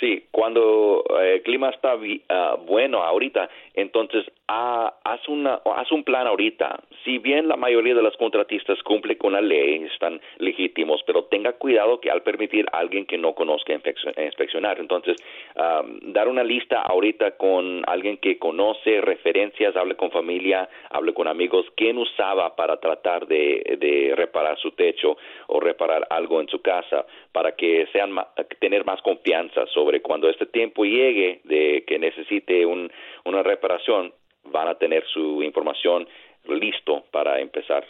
[0.00, 1.94] Sí, cuando eh, el clima está
[2.28, 6.80] ah, bueno ahorita, entonces ah, haz, una, haz un plan ahorita.
[7.04, 11.52] Si bien la mayoría de los contratistas cumple con la ley, están legítimos, pero tenga
[11.52, 14.78] cuidado que al permitir a alguien que no conozca inspeccionar.
[14.78, 15.16] Entonces,
[16.02, 21.66] dar una lista ahorita con alguien que conoce referencias, hable con familia, hable con amigos,
[21.76, 27.52] quién usaba para tratar de, reparar su techo o reparar algo en su casa, para
[27.52, 28.14] que sean
[28.60, 33.61] tener más confianza sobre cuando este tiempo llegue de que necesite una reparación,
[34.44, 36.06] van a tener su información
[36.44, 37.84] listo para empezar.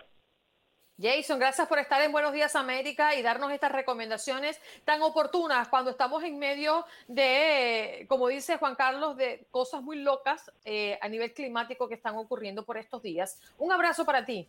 [1.01, 5.91] Jason, gracias por estar en Buenos Días América y darnos estas recomendaciones tan oportunas cuando
[5.91, 11.33] estamos en medio de, como dice Juan Carlos, de cosas muy locas eh, a nivel
[11.33, 13.41] climático que están ocurriendo por estos días.
[13.59, 14.47] Un abrazo para ti.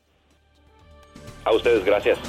[1.46, 2.20] A ustedes, gracias.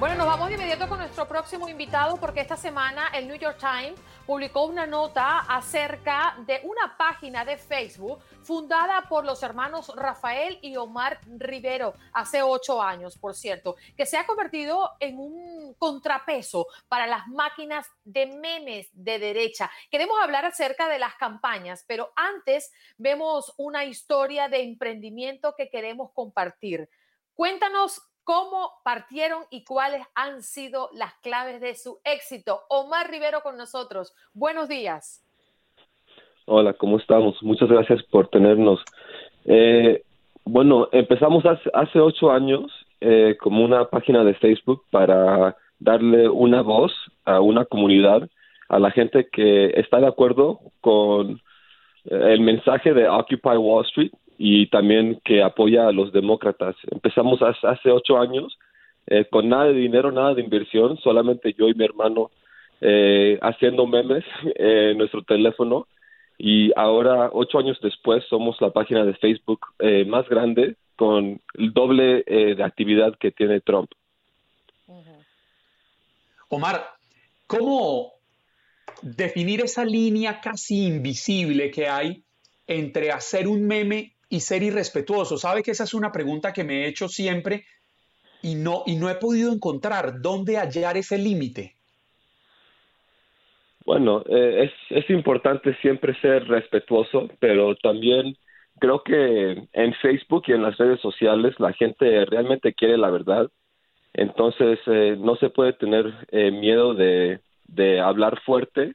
[0.00, 3.58] Bueno, nos vamos de inmediato con nuestro próximo invitado porque esta semana el New York
[3.60, 10.58] Times publicó una nota acerca de una página de Facebook fundada por los hermanos Rafael
[10.62, 16.66] y Omar Rivero hace ocho años, por cierto, que se ha convertido en un contrapeso
[16.88, 19.70] para las máquinas de memes de derecha.
[19.90, 26.10] Queremos hablar acerca de las campañas, pero antes vemos una historia de emprendimiento que queremos
[26.12, 26.88] compartir.
[27.34, 32.60] Cuéntanos cómo partieron y cuáles han sido las claves de su éxito.
[32.68, 34.14] Omar Rivero con nosotros.
[34.34, 35.26] Buenos días.
[36.46, 37.42] Hola, ¿cómo estamos?
[37.42, 38.78] Muchas gracias por tenernos.
[39.46, 40.04] Eh,
[40.44, 46.92] bueno, empezamos hace, ocho años eh, como una página de Facebook para darle una voz
[47.24, 48.28] a una comunidad,
[48.68, 51.32] a la gente que está de acuerdo con
[52.04, 56.74] eh, el mensaje de Occupy Wall Street y también que apoya a los demócratas.
[56.90, 58.58] Empezamos hace ocho años
[59.06, 62.30] eh, con nada de dinero, nada de inversión, solamente yo y mi hermano
[62.80, 64.24] eh, haciendo memes
[64.54, 65.86] en nuestro teléfono
[66.38, 71.72] y ahora ocho años después somos la página de Facebook eh, más grande con el
[71.74, 73.90] doble de actividad que tiene Trump.
[76.48, 76.82] Omar,
[77.46, 78.14] ¿cómo
[79.02, 82.22] definir esa línea casi invisible que hay
[82.66, 85.36] entre hacer un meme y ser irrespetuoso?
[85.36, 87.66] Sabe que esa es una pregunta que me he hecho siempre
[88.40, 91.74] y no, y no he podido encontrar dónde hallar ese límite.
[93.84, 98.36] Bueno, eh, es, es importante siempre ser respetuoso, pero también
[98.78, 103.50] creo que en Facebook y en las redes sociales la gente realmente quiere la verdad.
[104.14, 108.94] Entonces, eh, no se puede tener eh, miedo de, de hablar fuerte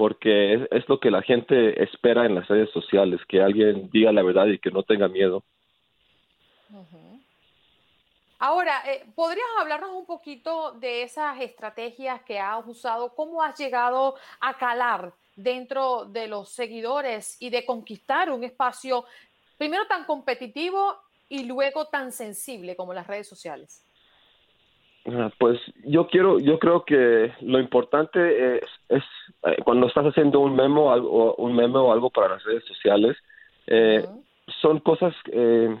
[0.00, 4.22] porque es, lo que la gente espera en las redes sociales, que alguien diga la
[4.22, 5.44] verdad y que no tenga miedo.
[8.38, 13.14] Ahora, eh, ¿podrías hablarnos un poquito de esas estrategias que has usado?
[13.14, 19.04] ¿Cómo has llegado a calar dentro de los seguidores y de conquistar un espacio
[19.58, 20.96] primero tan competitivo
[21.28, 23.84] y luego tan sensible como las redes sociales?
[25.38, 29.02] Pues yo quiero, yo creo que lo importante es, es
[29.44, 33.16] eh, cuando estás haciendo un memo, algo, un memo o algo para las redes sociales,
[33.66, 34.04] eh,
[34.60, 35.74] son cosas eh,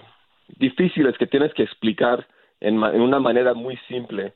[0.58, 2.26] difíciles que tienes que explicar
[2.60, 4.32] en, en, una manera muy simple.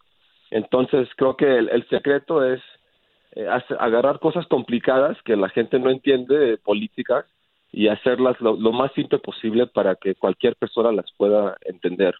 [0.50, 2.60] Entonces creo que el, el secreto es
[3.36, 7.24] eh, agarrar cosas complicadas que la gente no entiende, políticas,
[7.72, 12.14] y hacerlas lo, lo más simple posible para que cualquier persona las pueda entender.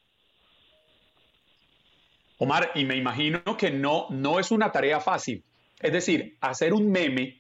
[2.45, 5.43] Omar, y me imagino que no, no es una tarea fácil.
[5.81, 7.39] Es decir, hacer un meme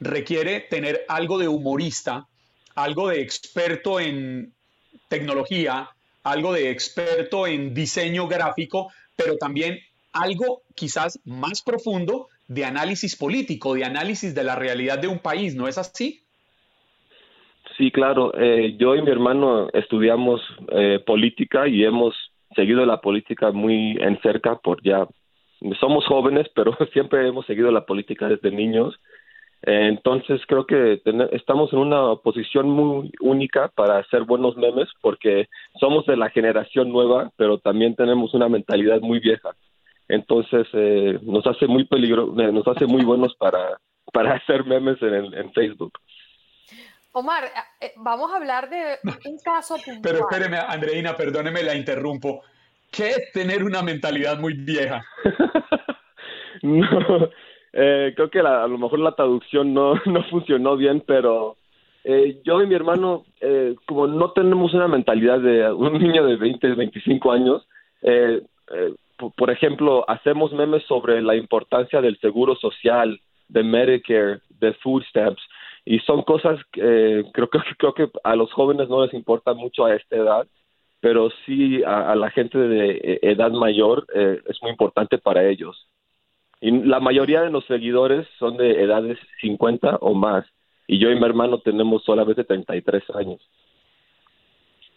[0.00, 2.26] requiere tener algo de humorista,
[2.74, 4.52] algo de experto en
[5.08, 5.90] tecnología,
[6.24, 9.78] algo de experto en diseño gráfico, pero también
[10.12, 15.54] algo quizás más profundo de análisis político, de análisis de la realidad de un país,
[15.54, 16.22] ¿no es así?
[17.76, 18.32] Sí, claro.
[18.38, 22.14] Eh, yo y mi hermano estudiamos eh, política y hemos
[22.54, 24.82] seguido la política muy en cerca por
[25.80, 28.98] somos jóvenes, pero siempre hemos seguido la política desde niños.
[29.64, 35.46] Entonces creo que estamos en una posición muy única para hacer buenos memes porque
[35.78, 39.50] somos de la generación nueva, pero también tenemos una mentalidad muy vieja.
[40.08, 43.78] Entonces eh, nos hace muy peligro, eh, nos hace muy buenos para
[44.12, 45.92] para hacer memes en, en Facebook.
[47.12, 47.44] Omar,
[47.80, 48.96] eh, vamos a hablar de
[49.30, 50.00] un caso puntual.
[50.02, 52.42] Pero espéreme, Andreina, perdóneme, la interrumpo.
[52.90, 55.02] ¿Qué es tener una mentalidad muy vieja?
[56.62, 57.30] no,
[57.72, 61.56] eh, creo que la, a lo mejor la traducción no, no funcionó bien, pero
[62.04, 66.36] eh, yo y mi hermano, eh, como no tenemos una mentalidad de un niño de
[66.36, 67.66] 20, 25 años,
[68.02, 68.42] eh,
[68.74, 68.94] eh,
[69.36, 75.42] por ejemplo, hacemos memes sobre la importancia del seguro social, de Medicare, de food stamps,
[75.84, 79.84] y son cosas que creo, que creo que a los jóvenes no les importa mucho
[79.84, 80.46] a esta edad
[81.00, 85.88] pero sí a, la gente de edad mayor eh, es muy importante para ellos
[86.60, 90.46] y la mayoría de los seguidores son de edades 50 o más
[90.86, 93.40] y yo y mi hermano tenemos solamente 33 años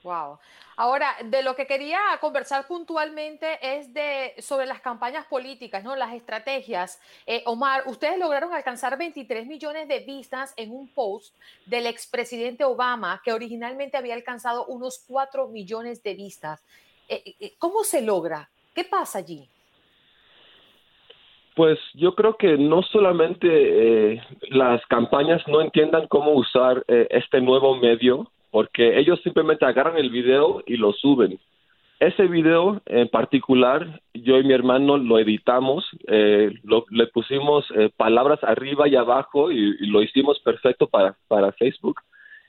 [0.06, 0.38] Wow.
[0.78, 5.96] Ahora, de lo que quería conversar puntualmente es de sobre las campañas políticas, ¿no?
[5.96, 7.02] Las estrategias.
[7.26, 11.36] Eh, Omar, ustedes lograron alcanzar 23 millones de vistas en un post
[11.66, 16.64] del expresidente Obama, que originalmente había alcanzado unos 4 millones de vistas.
[17.08, 18.50] Eh, eh, ¿Cómo se logra?
[18.74, 19.48] ¿Qué pasa allí?
[21.56, 27.78] Pues yo creo que no solamente eh, las campañas no entiendan cómo usar este nuevo
[27.78, 31.38] medio, porque ellos simplemente agarran el video y lo suben.
[32.00, 37.90] Ese video en particular, yo y mi hermano lo editamos, eh, lo, le pusimos eh,
[37.98, 42.00] palabras arriba y abajo y, lo hicimos perfecto para, para Facebook.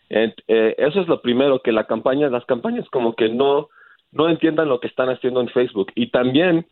[0.09, 0.33] Eh,
[0.79, 3.69] eso es lo primero, que la campaña, las campañas como que no,
[4.13, 5.91] no entiendan lo que están haciendo en Facebook.
[5.97, 6.67] Y también,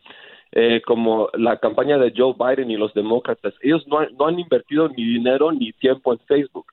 [0.53, 4.87] eh, como la campaña de Joe Biden y los demócratas, ellos no, no han invertido
[4.87, 6.67] ni dinero ni tiempo en Facebook.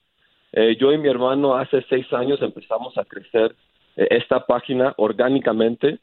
[0.53, 3.55] Eh, yo y mi hermano hace seis años empezamos a crecer
[3.97, 5.99] eh, esta página orgánicamente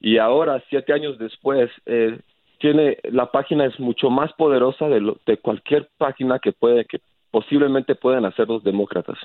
[0.00, 2.18] y ahora, siete años después, eh,
[2.58, 7.00] tiene la página es mucho más poderosa de, lo, de cualquier página que puede que
[7.30, 9.18] posiblemente puedan hacer los demócratas.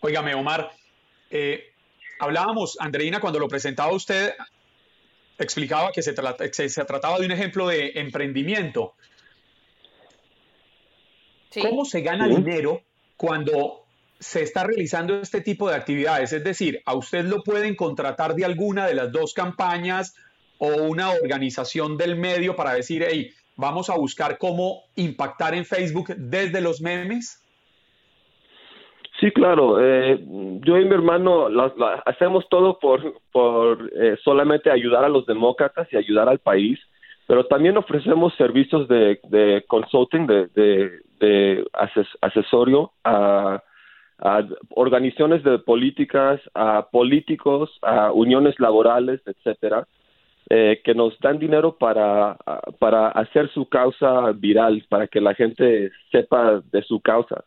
[0.00, 0.70] Óigame, Omar,
[1.30, 1.72] eh,
[2.18, 4.32] hablábamos, Andreina, cuando lo presentaba usted,
[5.38, 6.14] explicaba que se,
[6.52, 8.94] se, se trataba de un ejemplo de emprendimiento.
[11.50, 11.60] Sí.
[11.60, 12.36] ¿Cómo se gana sí.
[12.36, 12.80] dinero
[13.16, 13.84] cuando
[14.18, 16.32] se está realizando este tipo de actividades?
[16.32, 20.14] Es decir, ¿a usted lo pueden contratar de alguna de las dos campañas
[20.58, 26.14] o una organización del medio para decir, hey, vamos a buscar cómo impactar en Facebook
[26.16, 27.42] desde los memes?
[29.20, 29.78] Sí, claro.
[29.80, 30.18] Eh,
[30.64, 35.26] yo y mi hermano la, la, hacemos todo por, por eh, solamente ayudar a los
[35.26, 36.78] demócratas y ayudar al país,
[37.26, 43.62] pero también ofrecemos servicios de, de consulting, de, de, de ases, asesorio a,
[44.18, 49.86] a, organizaciones de políticas, a políticos, a uniones laborales, etcétera,
[50.48, 52.36] eh, que nos dan dinero para,
[52.78, 57.44] para hacer su causa viral, para que la gente sepa de su causa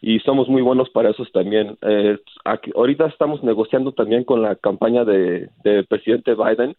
[0.00, 1.76] y somos muy buenos para eso también.
[1.82, 2.18] Eh,
[2.74, 6.76] ahorita estamos negociando también con la campaña de, de presidente Biden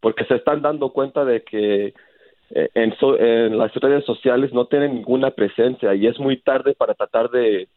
[0.00, 1.94] porque se están dando cuenta de que
[2.50, 6.94] eh, en, en las redes sociales no tienen ninguna presencia y es muy tarde para
[6.94, 7.68] tratar de,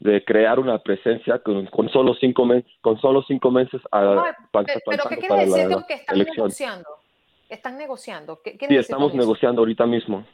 [0.00, 4.66] de crear una presencia con, con solo cinco meses con solo cinco meses a, pero,
[4.86, 6.36] pero ¿qué quiere decir la, que están elección.
[6.46, 6.88] negociando?
[7.48, 8.40] Están negociando.
[8.42, 10.24] ¿Qué, sí, estamos negociando ahorita mismo.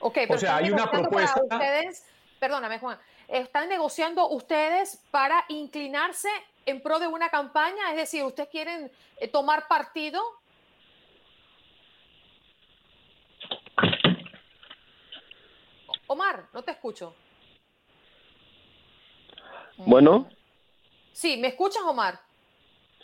[0.00, 1.40] Ok, pero o sea, hay una propuesta.
[1.42, 2.06] Ustedes,
[2.40, 6.28] perdóname, Juan, están negociando ustedes para inclinarse
[6.66, 10.20] en pro de una campaña, es decir, ustedes quieren eh, tomar partido.
[16.12, 17.14] Omar, no te escucho.
[19.76, 20.28] Bueno.
[21.12, 22.20] Sí, ¿me escuchas, Omar?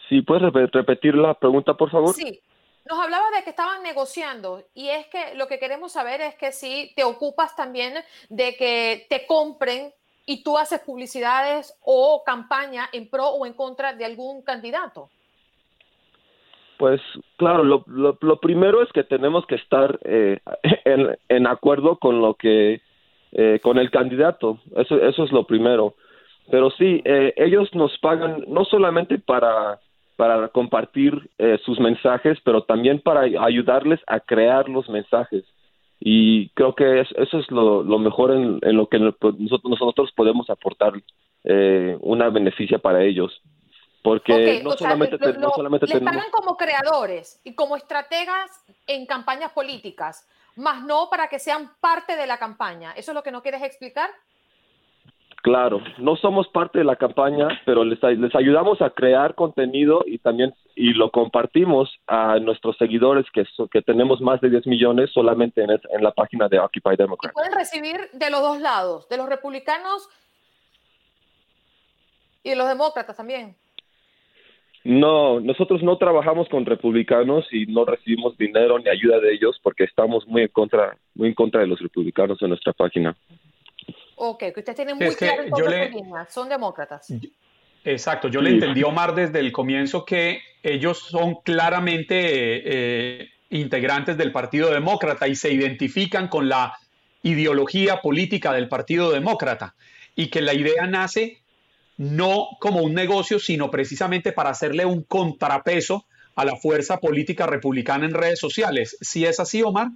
[0.08, 2.14] Sí, ¿puedes repetir la pregunta, por favor?
[2.14, 2.40] Sí.
[2.88, 6.52] Nos hablaba de que estaban negociando y es que lo que queremos saber es que
[6.52, 7.92] si te ocupas también
[8.30, 9.92] de que te compren
[10.24, 15.10] y tú haces publicidades o campaña en pro o en contra de algún candidato.
[16.78, 17.00] Pues
[17.36, 20.38] claro, lo, lo, primero es que tenemos que estar eh,
[20.84, 22.80] en, en, acuerdo con lo que,
[23.32, 24.58] eh, con el candidato.
[24.76, 25.94] Eso, eso es lo primero.
[26.50, 29.80] Pero sí, eh, ellos nos pagan no solamente para,
[30.16, 35.44] para compartir eh, sus mensajes, pero también para ayudarles a crear los mensajes.
[36.00, 40.48] Y creo que eso es lo, lo mejor en, en, lo que nosotros, nosotros podemos
[40.48, 40.94] aportar
[41.44, 43.42] eh, una beneficia para ellos.
[44.02, 50.26] Porque no, solamente, no solamente les pagan como creadores y como estrategas en campañas políticas,
[50.58, 52.92] más no para que sean parte de la campaña.
[52.92, 54.10] ¿Eso es lo que no quieres explicar?
[55.42, 60.18] Claro, no somos parte de la campaña, pero les, les ayudamos a crear contenido y
[60.18, 65.62] también y lo compartimos a nuestros seguidores que, que tenemos más de 10 millones solamente
[65.62, 67.32] en, en la página de Occupy Democrat.
[67.32, 70.08] Y pueden recibir de los dos lados, de los republicanos
[72.42, 73.56] y de los demócratas también.
[74.84, 79.84] No, nosotros no trabajamos con republicanos y no recibimos dinero ni ayuda de ellos porque
[79.84, 83.16] estamos muy en contra, muy en contra de los republicanos en nuestra página.
[84.16, 85.42] Ok, que usted tiene muy claro
[86.28, 87.12] son demócratas.
[87.84, 94.16] Exacto, yo le entendí a Omar desde el comienzo que ellos son claramente eh, integrantes
[94.16, 96.76] del Partido Demócrata y se identifican con la
[97.22, 99.74] ideología política del Partido Demócrata
[100.14, 101.38] y que la idea nace
[101.98, 108.06] no como un negocio, sino precisamente para hacerle un contrapeso a la fuerza política republicana
[108.06, 108.96] en redes sociales.
[109.00, 109.88] ¿Sí es así, Omar?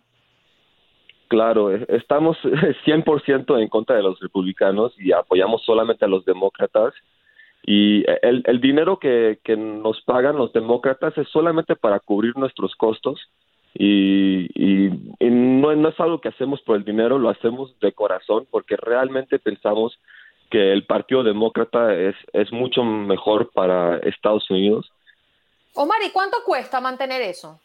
[1.29, 2.37] Claro, e, estamos
[2.85, 6.93] 100% en contra de los republicanos y apoyamos solamente a los demócratas.
[7.65, 12.75] Y el, el dinero que, que, nos pagan los demócratas es solamente para cubrir nuestros
[12.75, 13.21] costos
[13.75, 14.91] y, y,
[15.21, 19.39] no, no, es algo que hacemos por el dinero, lo hacemos de corazón porque realmente
[19.39, 19.99] pensamos
[20.53, 24.93] que el Partido Demócrata es, es mucho mejor para Estados Unidos.
[25.73, 27.59] Omar, ¿y cuánto cuesta mantener eso?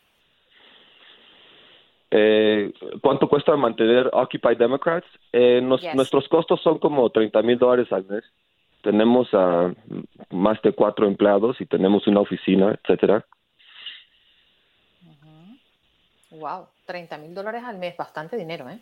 [2.09, 2.71] Eh,
[3.01, 5.05] ¿Cuánto cuesta mantener Occupy Democrats?
[5.33, 8.23] Eh, Nuestros costos son como 30 mil dólares al mes.
[8.81, 9.73] Tenemos a
[10.29, 13.25] más de cuatro empleados y tenemos una oficina, etcétera.
[16.29, 18.79] Wow, 30 mil dólares al mes, bastante dinero, ¿eh?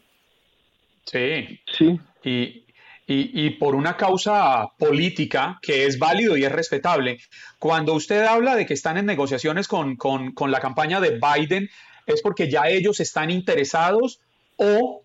[1.05, 1.59] Sí.
[1.71, 1.99] Sí.
[2.23, 2.64] Y,
[3.07, 7.19] y, y, por una causa política que es válido y es respetable.
[7.59, 11.69] Cuando usted habla de que están en negociaciones con, con, con la campaña de Biden,
[12.07, 14.19] es porque ya ellos están interesados
[14.57, 15.03] o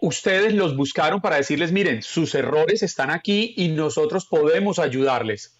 [0.00, 5.52] ustedes los buscaron para decirles, miren, sus errores están aquí y nosotros podemos ayudarles.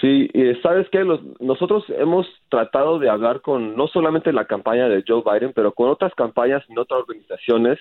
[0.00, 0.28] Sí,
[0.62, 1.04] sabes que
[1.38, 5.90] nosotros hemos tratado de hablar con no solamente la campaña de Joe Biden, pero con
[5.90, 7.78] otras campañas y otras organizaciones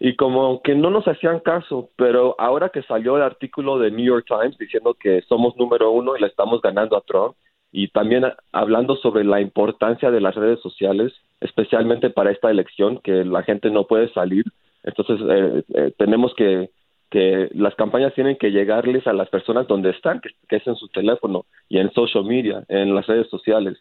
[0.00, 4.04] y como que no nos hacían caso, pero ahora que salió el artículo de New
[4.04, 7.36] York Times diciendo que somos número uno y le estamos ganando a Trump,
[7.76, 13.24] y también hablando sobre la importancia de las redes sociales, especialmente para esta elección, que
[13.24, 14.44] la gente no puede salir.
[14.84, 16.70] Entonces, eh, eh, tenemos que,
[17.10, 20.86] que las campañas tienen que llegarles a las personas donde están, que, es en su
[20.86, 23.76] teléfono y en social media, en las redes sociales.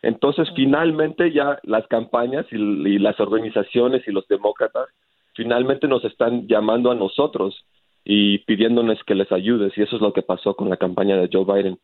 [0.00, 4.86] Entonces, finalmente ya las campañas y, y las organizaciones y los demócratas
[5.34, 7.64] finalmente nos están llamando a nosotros
[8.04, 9.72] y pidiéndonos que les ayudes.
[9.76, 11.78] Y eso es lo que pasó con la campaña de Joe Biden.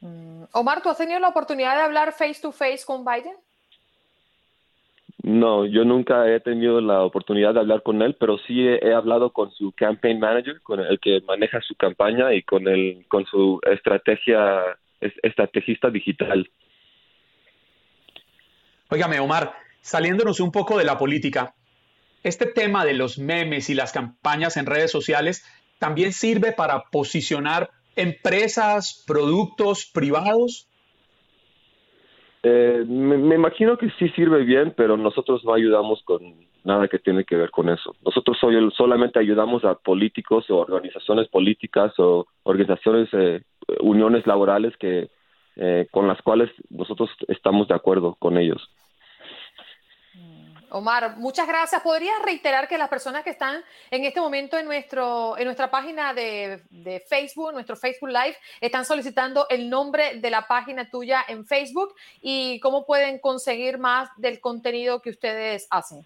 [0.00, 3.34] Mm, Omar, ¿tú has tenido la oportunidad de hablar face to face con Biden?
[5.22, 9.32] No, yo nunca he tenido la oportunidad de hablar con él, pero sí he, hablado
[9.32, 13.60] con su campaign manager, con el que maneja su campaña y con el con su
[13.70, 14.62] estrategia
[15.00, 16.48] estrategista digital.
[18.90, 21.54] Óigame, Omar, saliéndonos un poco de la política,
[22.22, 25.44] este tema de los memes y las campañas en redes sociales
[25.78, 30.68] también sirve para posicionar empresas, productos privados?
[32.42, 37.24] Eh, me, imagino que sí sirve bien, pero nosotros no ayudamos con nada que tiene
[37.24, 37.94] que ver con eso.
[38.04, 43.42] Nosotros soy, solamente ayudamos a políticos o organizaciones políticas o organizaciones, eh,
[43.80, 45.10] uniones laborales que
[45.56, 48.70] eh, con las cuales nosotros estamos de acuerdo con ellos.
[50.70, 51.82] Omar, muchas gracias.
[51.82, 56.12] ¿Podrías reiterar que las personas que están en este momento en, nuestro, en nuestra página
[56.12, 61.46] de, de, Facebook, nuestro Facebook Live, están solicitando el nombre de la página tuya en
[61.46, 66.04] Facebook y cómo pueden conseguir más del contenido que ustedes hacen?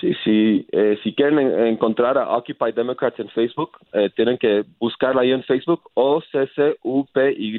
[0.00, 0.66] Sí, sí.
[0.72, 5.42] Eh, si quieren encontrar a Occupy Democrats en Facebook, eh, tienen que buscarla ahí en
[5.44, 7.58] Facebook, o c c u p y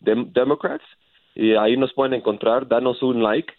[0.00, 0.84] Democrats,
[1.34, 3.52] y ahí nos pueden encontrar, danos un like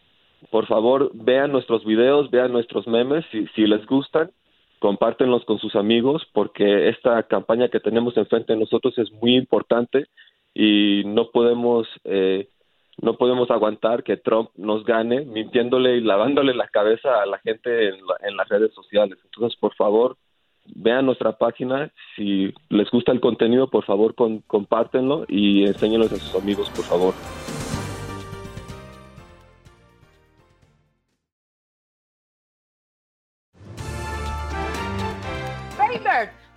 [0.52, 4.32] por favor, vean nuestros videos, vean nuestros memes, si, les gustan,
[4.80, 10.06] compártenlos con sus amigos, porque esta campaña que tenemos enfrente de nosotros es muy importante
[10.54, 12.48] y no podemos eh,
[13.02, 17.90] no podemos aguantar que Trump nos gane mintiéndole y lavándole la cabeza a la gente
[17.90, 19.18] en, en las redes sociales.
[19.24, 20.18] Entonces, por favor,
[20.76, 21.92] vean nuestra página.
[22.16, 26.86] Si les gusta el contenido, por favor, con, compártenlo y enséñenlo a sus amigos, por
[26.86, 27.14] favor.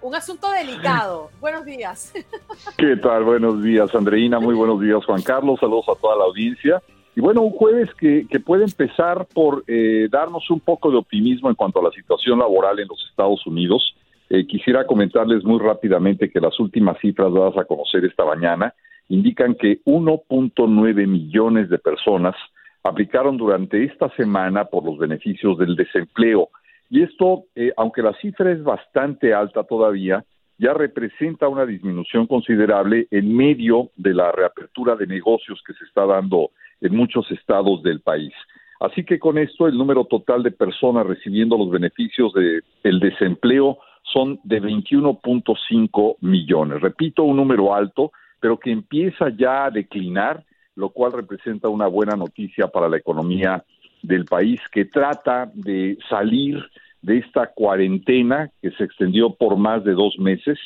[0.03, 1.30] Un asunto delicado.
[1.40, 2.12] Buenos días.
[2.76, 3.24] ¿Qué tal?
[3.24, 4.40] Buenos días, Andreina.
[4.40, 5.61] Muy buenos días, Juan Carlos.
[5.61, 6.82] Saludos a toda la audiencia.
[7.14, 11.55] Y bueno, un jueves que, puede empezar por eh, darnos un poco de optimismo en
[11.55, 13.94] cuanto a la situación laboral en los Estados Unidos.
[14.30, 18.74] Eh, quisiera comentarles muy rápidamente que las últimas cifras dadas a conocer esta mañana
[19.09, 22.34] indican que 1.9 millones de personas
[22.82, 26.48] aplicaron durante esta semana por los beneficios del desempleo.
[26.93, 30.22] Y esto, eh, aunque la cifra es bastante alta todavía,
[30.59, 36.05] ya representa una disminución considerable en medio de la reapertura de negocios que se está
[36.05, 36.51] dando
[36.82, 38.34] en muchos estados del país.
[38.78, 43.78] Así que con esto el número total de personas recibiendo los beneficios del el desempleo
[44.03, 46.82] son de 21.5 millones.
[46.82, 52.16] Repito, un número alto, pero que empieza ya a declinar, lo cual representa una buena
[52.16, 53.64] noticia para la economía
[54.03, 56.62] del país que trata de salir
[57.00, 60.59] de esta cuarentena que se extendió por más de dos meses,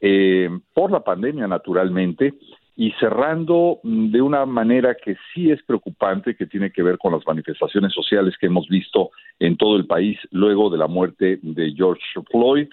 [0.00, 2.34] eh, por la pandemia naturalmente,
[2.78, 7.26] y cerrando de una manera que sí es preocupante, que tiene que ver con las
[7.26, 12.04] manifestaciones sociales que hemos visto en todo el país luego de la muerte de George
[12.30, 12.68] Floyd,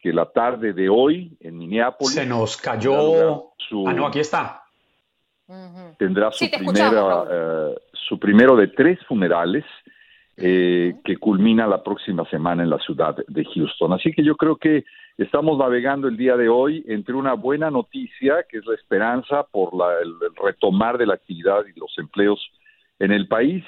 [0.00, 2.14] que la tarde de hoy en Minneapolis...
[2.14, 3.50] Se nos cayó...
[3.86, 4.62] Ah, no, aquí está.
[5.98, 7.24] Tendrá su, primera,
[8.08, 9.64] su primero de tres funerales
[10.36, 13.92] eh, que culmina la próxima semana en la ciudad de Houston.
[13.92, 14.84] Así que yo creo que
[15.16, 19.72] estamos navegando el día de hoy entre una buena noticia, que es la esperanza por
[20.00, 22.40] el, retomar de la actividad y los empleos
[23.00, 23.64] en el país,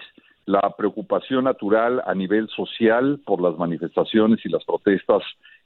[0.47, 5.23] la preocupación natural a nivel social por las manifestaciones y las protestas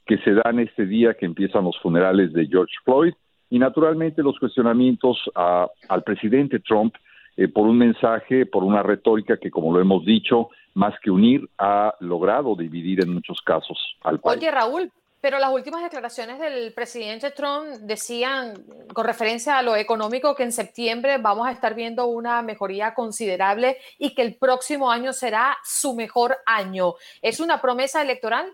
[0.07, 3.13] que se dan este día que empiezan los funerales de George Floyd
[3.51, 6.95] y naturalmente los cuestionamientos al presidente Trump
[7.37, 11.49] eh, por un mensaje, por una retórica que, como lo hemos dicho, más que unir,
[11.59, 14.39] ha logrado dividir en muchos casos al país.
[14.39, 14.91] Oye, Raúl,
[15.25, 18.55] pero las últimas declaraciones del presidente Trump decían,
[18.93, 23.79] con referencia a lo económico, que en septiembre vamos a estar viendo una mejoría considerable
[23.99, 26.93] y que el próximo año será su mejor año.
[27.23, 28.53] ¿Es una promesa electoral?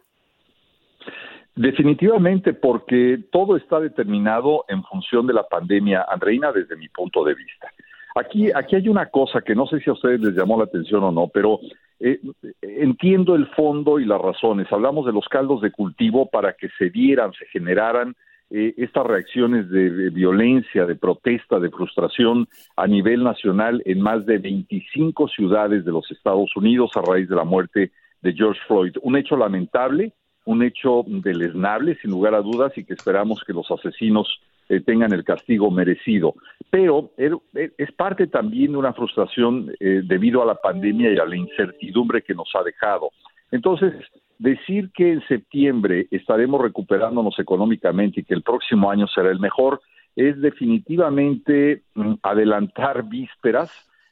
[1.56, 7.34] Definitivamente, porque todo está determinado en función de la pandemia, Andreina, desde mi punto de
[7.34, 7.68] vista.
[8.14, 11.04] Aquí, aquí hay una cosa que no sé si a ustedes les llamó la atención
[11.04, 11.60] o no, pero
[12.00, 12.20] eh,
[12.62, 14.66] entiendo el fondo y las razones.
[14.70, 18.16] Hablamos de los caldos de cultivo para que se dieran, se generaran
[18.52, 24.38] eh, estas reacciones de, violencia, de protesta, de frustración a nivel nacional en más de
[24.38, 27.92] 25 ciudades de los Estados Unidos a raíz de la muerte
[28.22, 28.96] de George Floyd.
[29.02, 30.14] Un hecho lamentable,
[30.46, 34.40] un hecho deleznable, sin lugar a dudas, y que esperamos que los asesinos
[34.70, 36.34] eh, tengan el castigo merecido.
[36.70, 41.18] Pero er, er, es parte también de una frustración eh, debido a la pandemia y
[41.18, 43.10] a la incertidumbre que nos ha dejado.
[43.50, 43.92] Entonces,
[44.38, 49.80] decir que en septiembre estaremos recuperándonos económicamente y que el próximo año será el mejor
[50.14, 53.70] es definitivamente mm, adelantar vísperas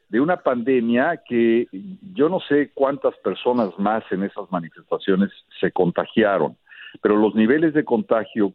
[0.08, 1.68] de una pandemia que
[2.14, 5.30] yo no sé cuántas personas más en esas manifestaciones
[5.60, 6.56] se contagiaron,
[7.00, 8.54] pero los niveles de contagio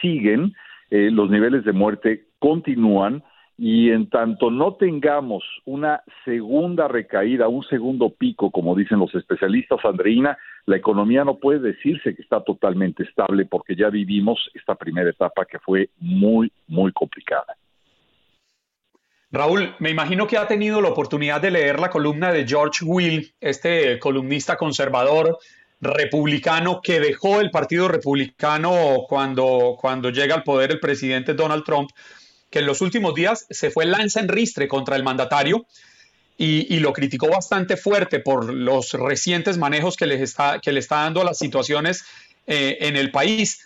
[0.00, 0.54] siguen
[0.90, 3.22] eh, los niveles de muerte continúan
[3.58, 9.78] y en tanto no tengamos una segunda recaída, un segundo pico, como dicen los especialistas,
[9.84, 15.08] Andreina, la economía no puede decirse que está totalmente estable porque ya vivimos esta primera
[15.08, 17.56] etapa que fue muy, muy complicada.
[19.30, 23.32] Raúl, me imagino que ha tenido la oportunidad de leer la columna de George Will,
[23.40, 25.38] este columnista conservador
[25.80, 31.90] republicano que dejó el Partido Republicano cuando, cuando llega al poder el presidente Donald Trump,
[32.50, 35.66] que en los últimos días se fue lanza en ristre contra el mandatario
[36.38, 41.22] y, lo criticó bastante fuerte por los recientes manejos que, está, que le está dando
[41.22, 42.04] a las situaciones
[42.46, 43.64] eh, en el país.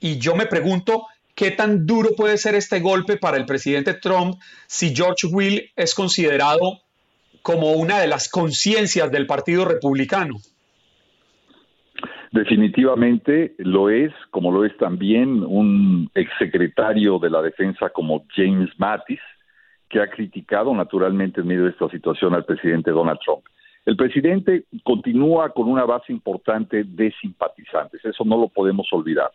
[0.00, 1.06] Y yo me pregunto,
[1.36, 5.94] ¿qué tan duro puede ser este golpe para el presidente Trump si George Will es
[5.94, 6.80] considerado
[7.42, 10.40] como una de las conciencias del Partido Republicano?
[12.34, 19.20] Definitivamente lo es, como lo es también un exsecretario de la Defensa como James Mattis,
[19.88, 23.44] que ha criticado naturalmente en medio de esta situación al presidente Donald Trump.
[23.86, 29.30] El presidente continúa con una base importante de simpatizantes, eso no lo podemos olvidar.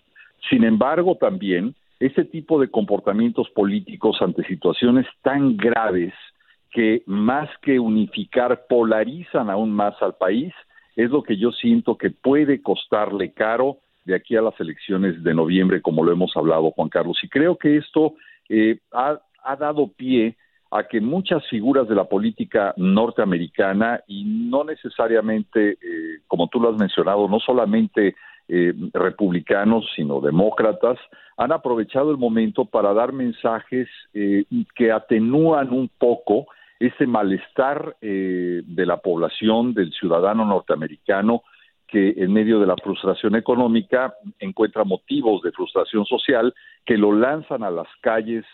[0.50, 6.14] Sin embargo, también ese tipo de comportamientos políticos ante situaciones tan graves
[6.70, 10.54] que más que unificar polarizan aún más al país,
[11.04, 15.34] es lo que yo siento que puede costarle caro de aquí a las elecciones de
[15.34, 17.18] noviembre, como lo hemos hablado, Juan Carlos.
[17.24, 18.16] Y creo que esto
[18.50, 19.18] eh, ha,
[19.58, 20.36] dado pie
[20.72, 26.70] a que muchas figuras de la política norteamericana, y no necesariamente, eh, como tú lo
[26.70, 28.16] has mencionado, no solamente
[28.50, 31.00] eh, republicanos, sino demócratas,
[31.38, 36.47] han aprovechado el momento para dar mensajes que atenúan un poco
[36.80, 41.44] ese malestar eh, de la población, del ciudadano norteamericano,
[41.88, 46.54] que en medio de la frustración económica encuentra motivos de frustración social
[46.86, 48.46] que lo lanzan a las calles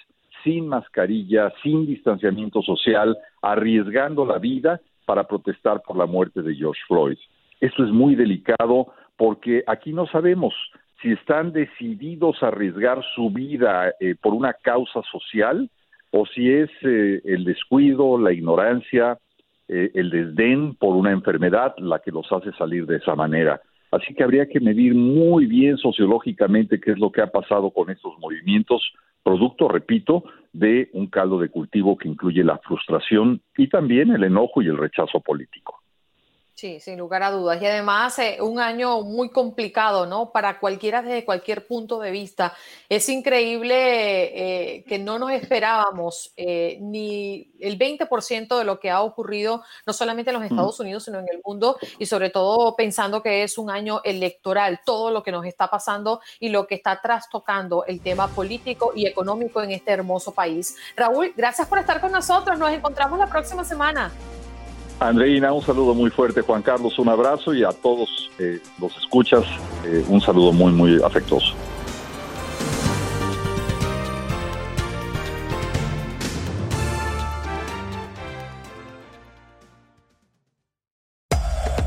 [0.44, 6.82] sin mascarilla, sin distanciamiento social, arriesgando la vida para protestar por la muerte de George
[6.88, 7.18] Floyd.
[7.60, 10.54] Esto es muy delicado porque aquí no sabemos
[11.02, 15.70] si están decididos a arriesgar su vida eh, por una causa social
[16.18, 19.18] o si es eh, el descuido, la ignorancia,
[19.68, 23.60] eh, el desdén por una enfermedad la que los hace salir de esa manera.
[23.92, 27.90] Así que habría que medir muy bien sociológicamente qué es lo que ha pasado con
[27.90, 28.94] estos movimientos,
[29.24, 34.62] producto, repito, de un caldo de cultivo que incluye la frustración y también el enojo
[34.62, 35.82] y el rechazo político.
[36.56, 37.62] Sí, sin lugar a dudas.
[37.62, 40.32] Y además, eh, un año muy complicado, ¿no?
[40.32, 42.54] Para cualquiera desde cualquier punto de vista.
[42.88, 43.74] Es increíble
[44.78, 49.92] eh, que no nos esperábamos eh, ni el 20% de lo que ha ocurrido, no
[49.92, 53.58] solamente en los Estados Unidos, sino en el mundo, y sobre todo pensando que es
[53.58, 58.00] un año electoral, todo lo que nos está pasando y lo que está trastocando el
[58.00, 60.78] tema político y económico en este hermoso país.
[60.96, 62.58] Raúl, gracias por estar con nosotros.
[62.58, 64.10] Nos encontramos la próxima semana.
[65.00, 69.44] Andreina, un saludo muy fuerte, Juan Carlos, un abrazo y a todos eh, los escuchas,
[69.84, 71.54] eh, un saludo muy, muy afectuoso.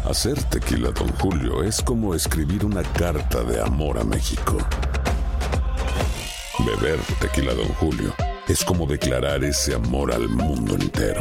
[0.04, 4.58] Hacer tequila, don Julio, es como escribir una carta de amor a México.
[6.58, 8.12] Beber tequila, don Julio,
[8.48, 11.20] es como declarar ese amor al mundo entero.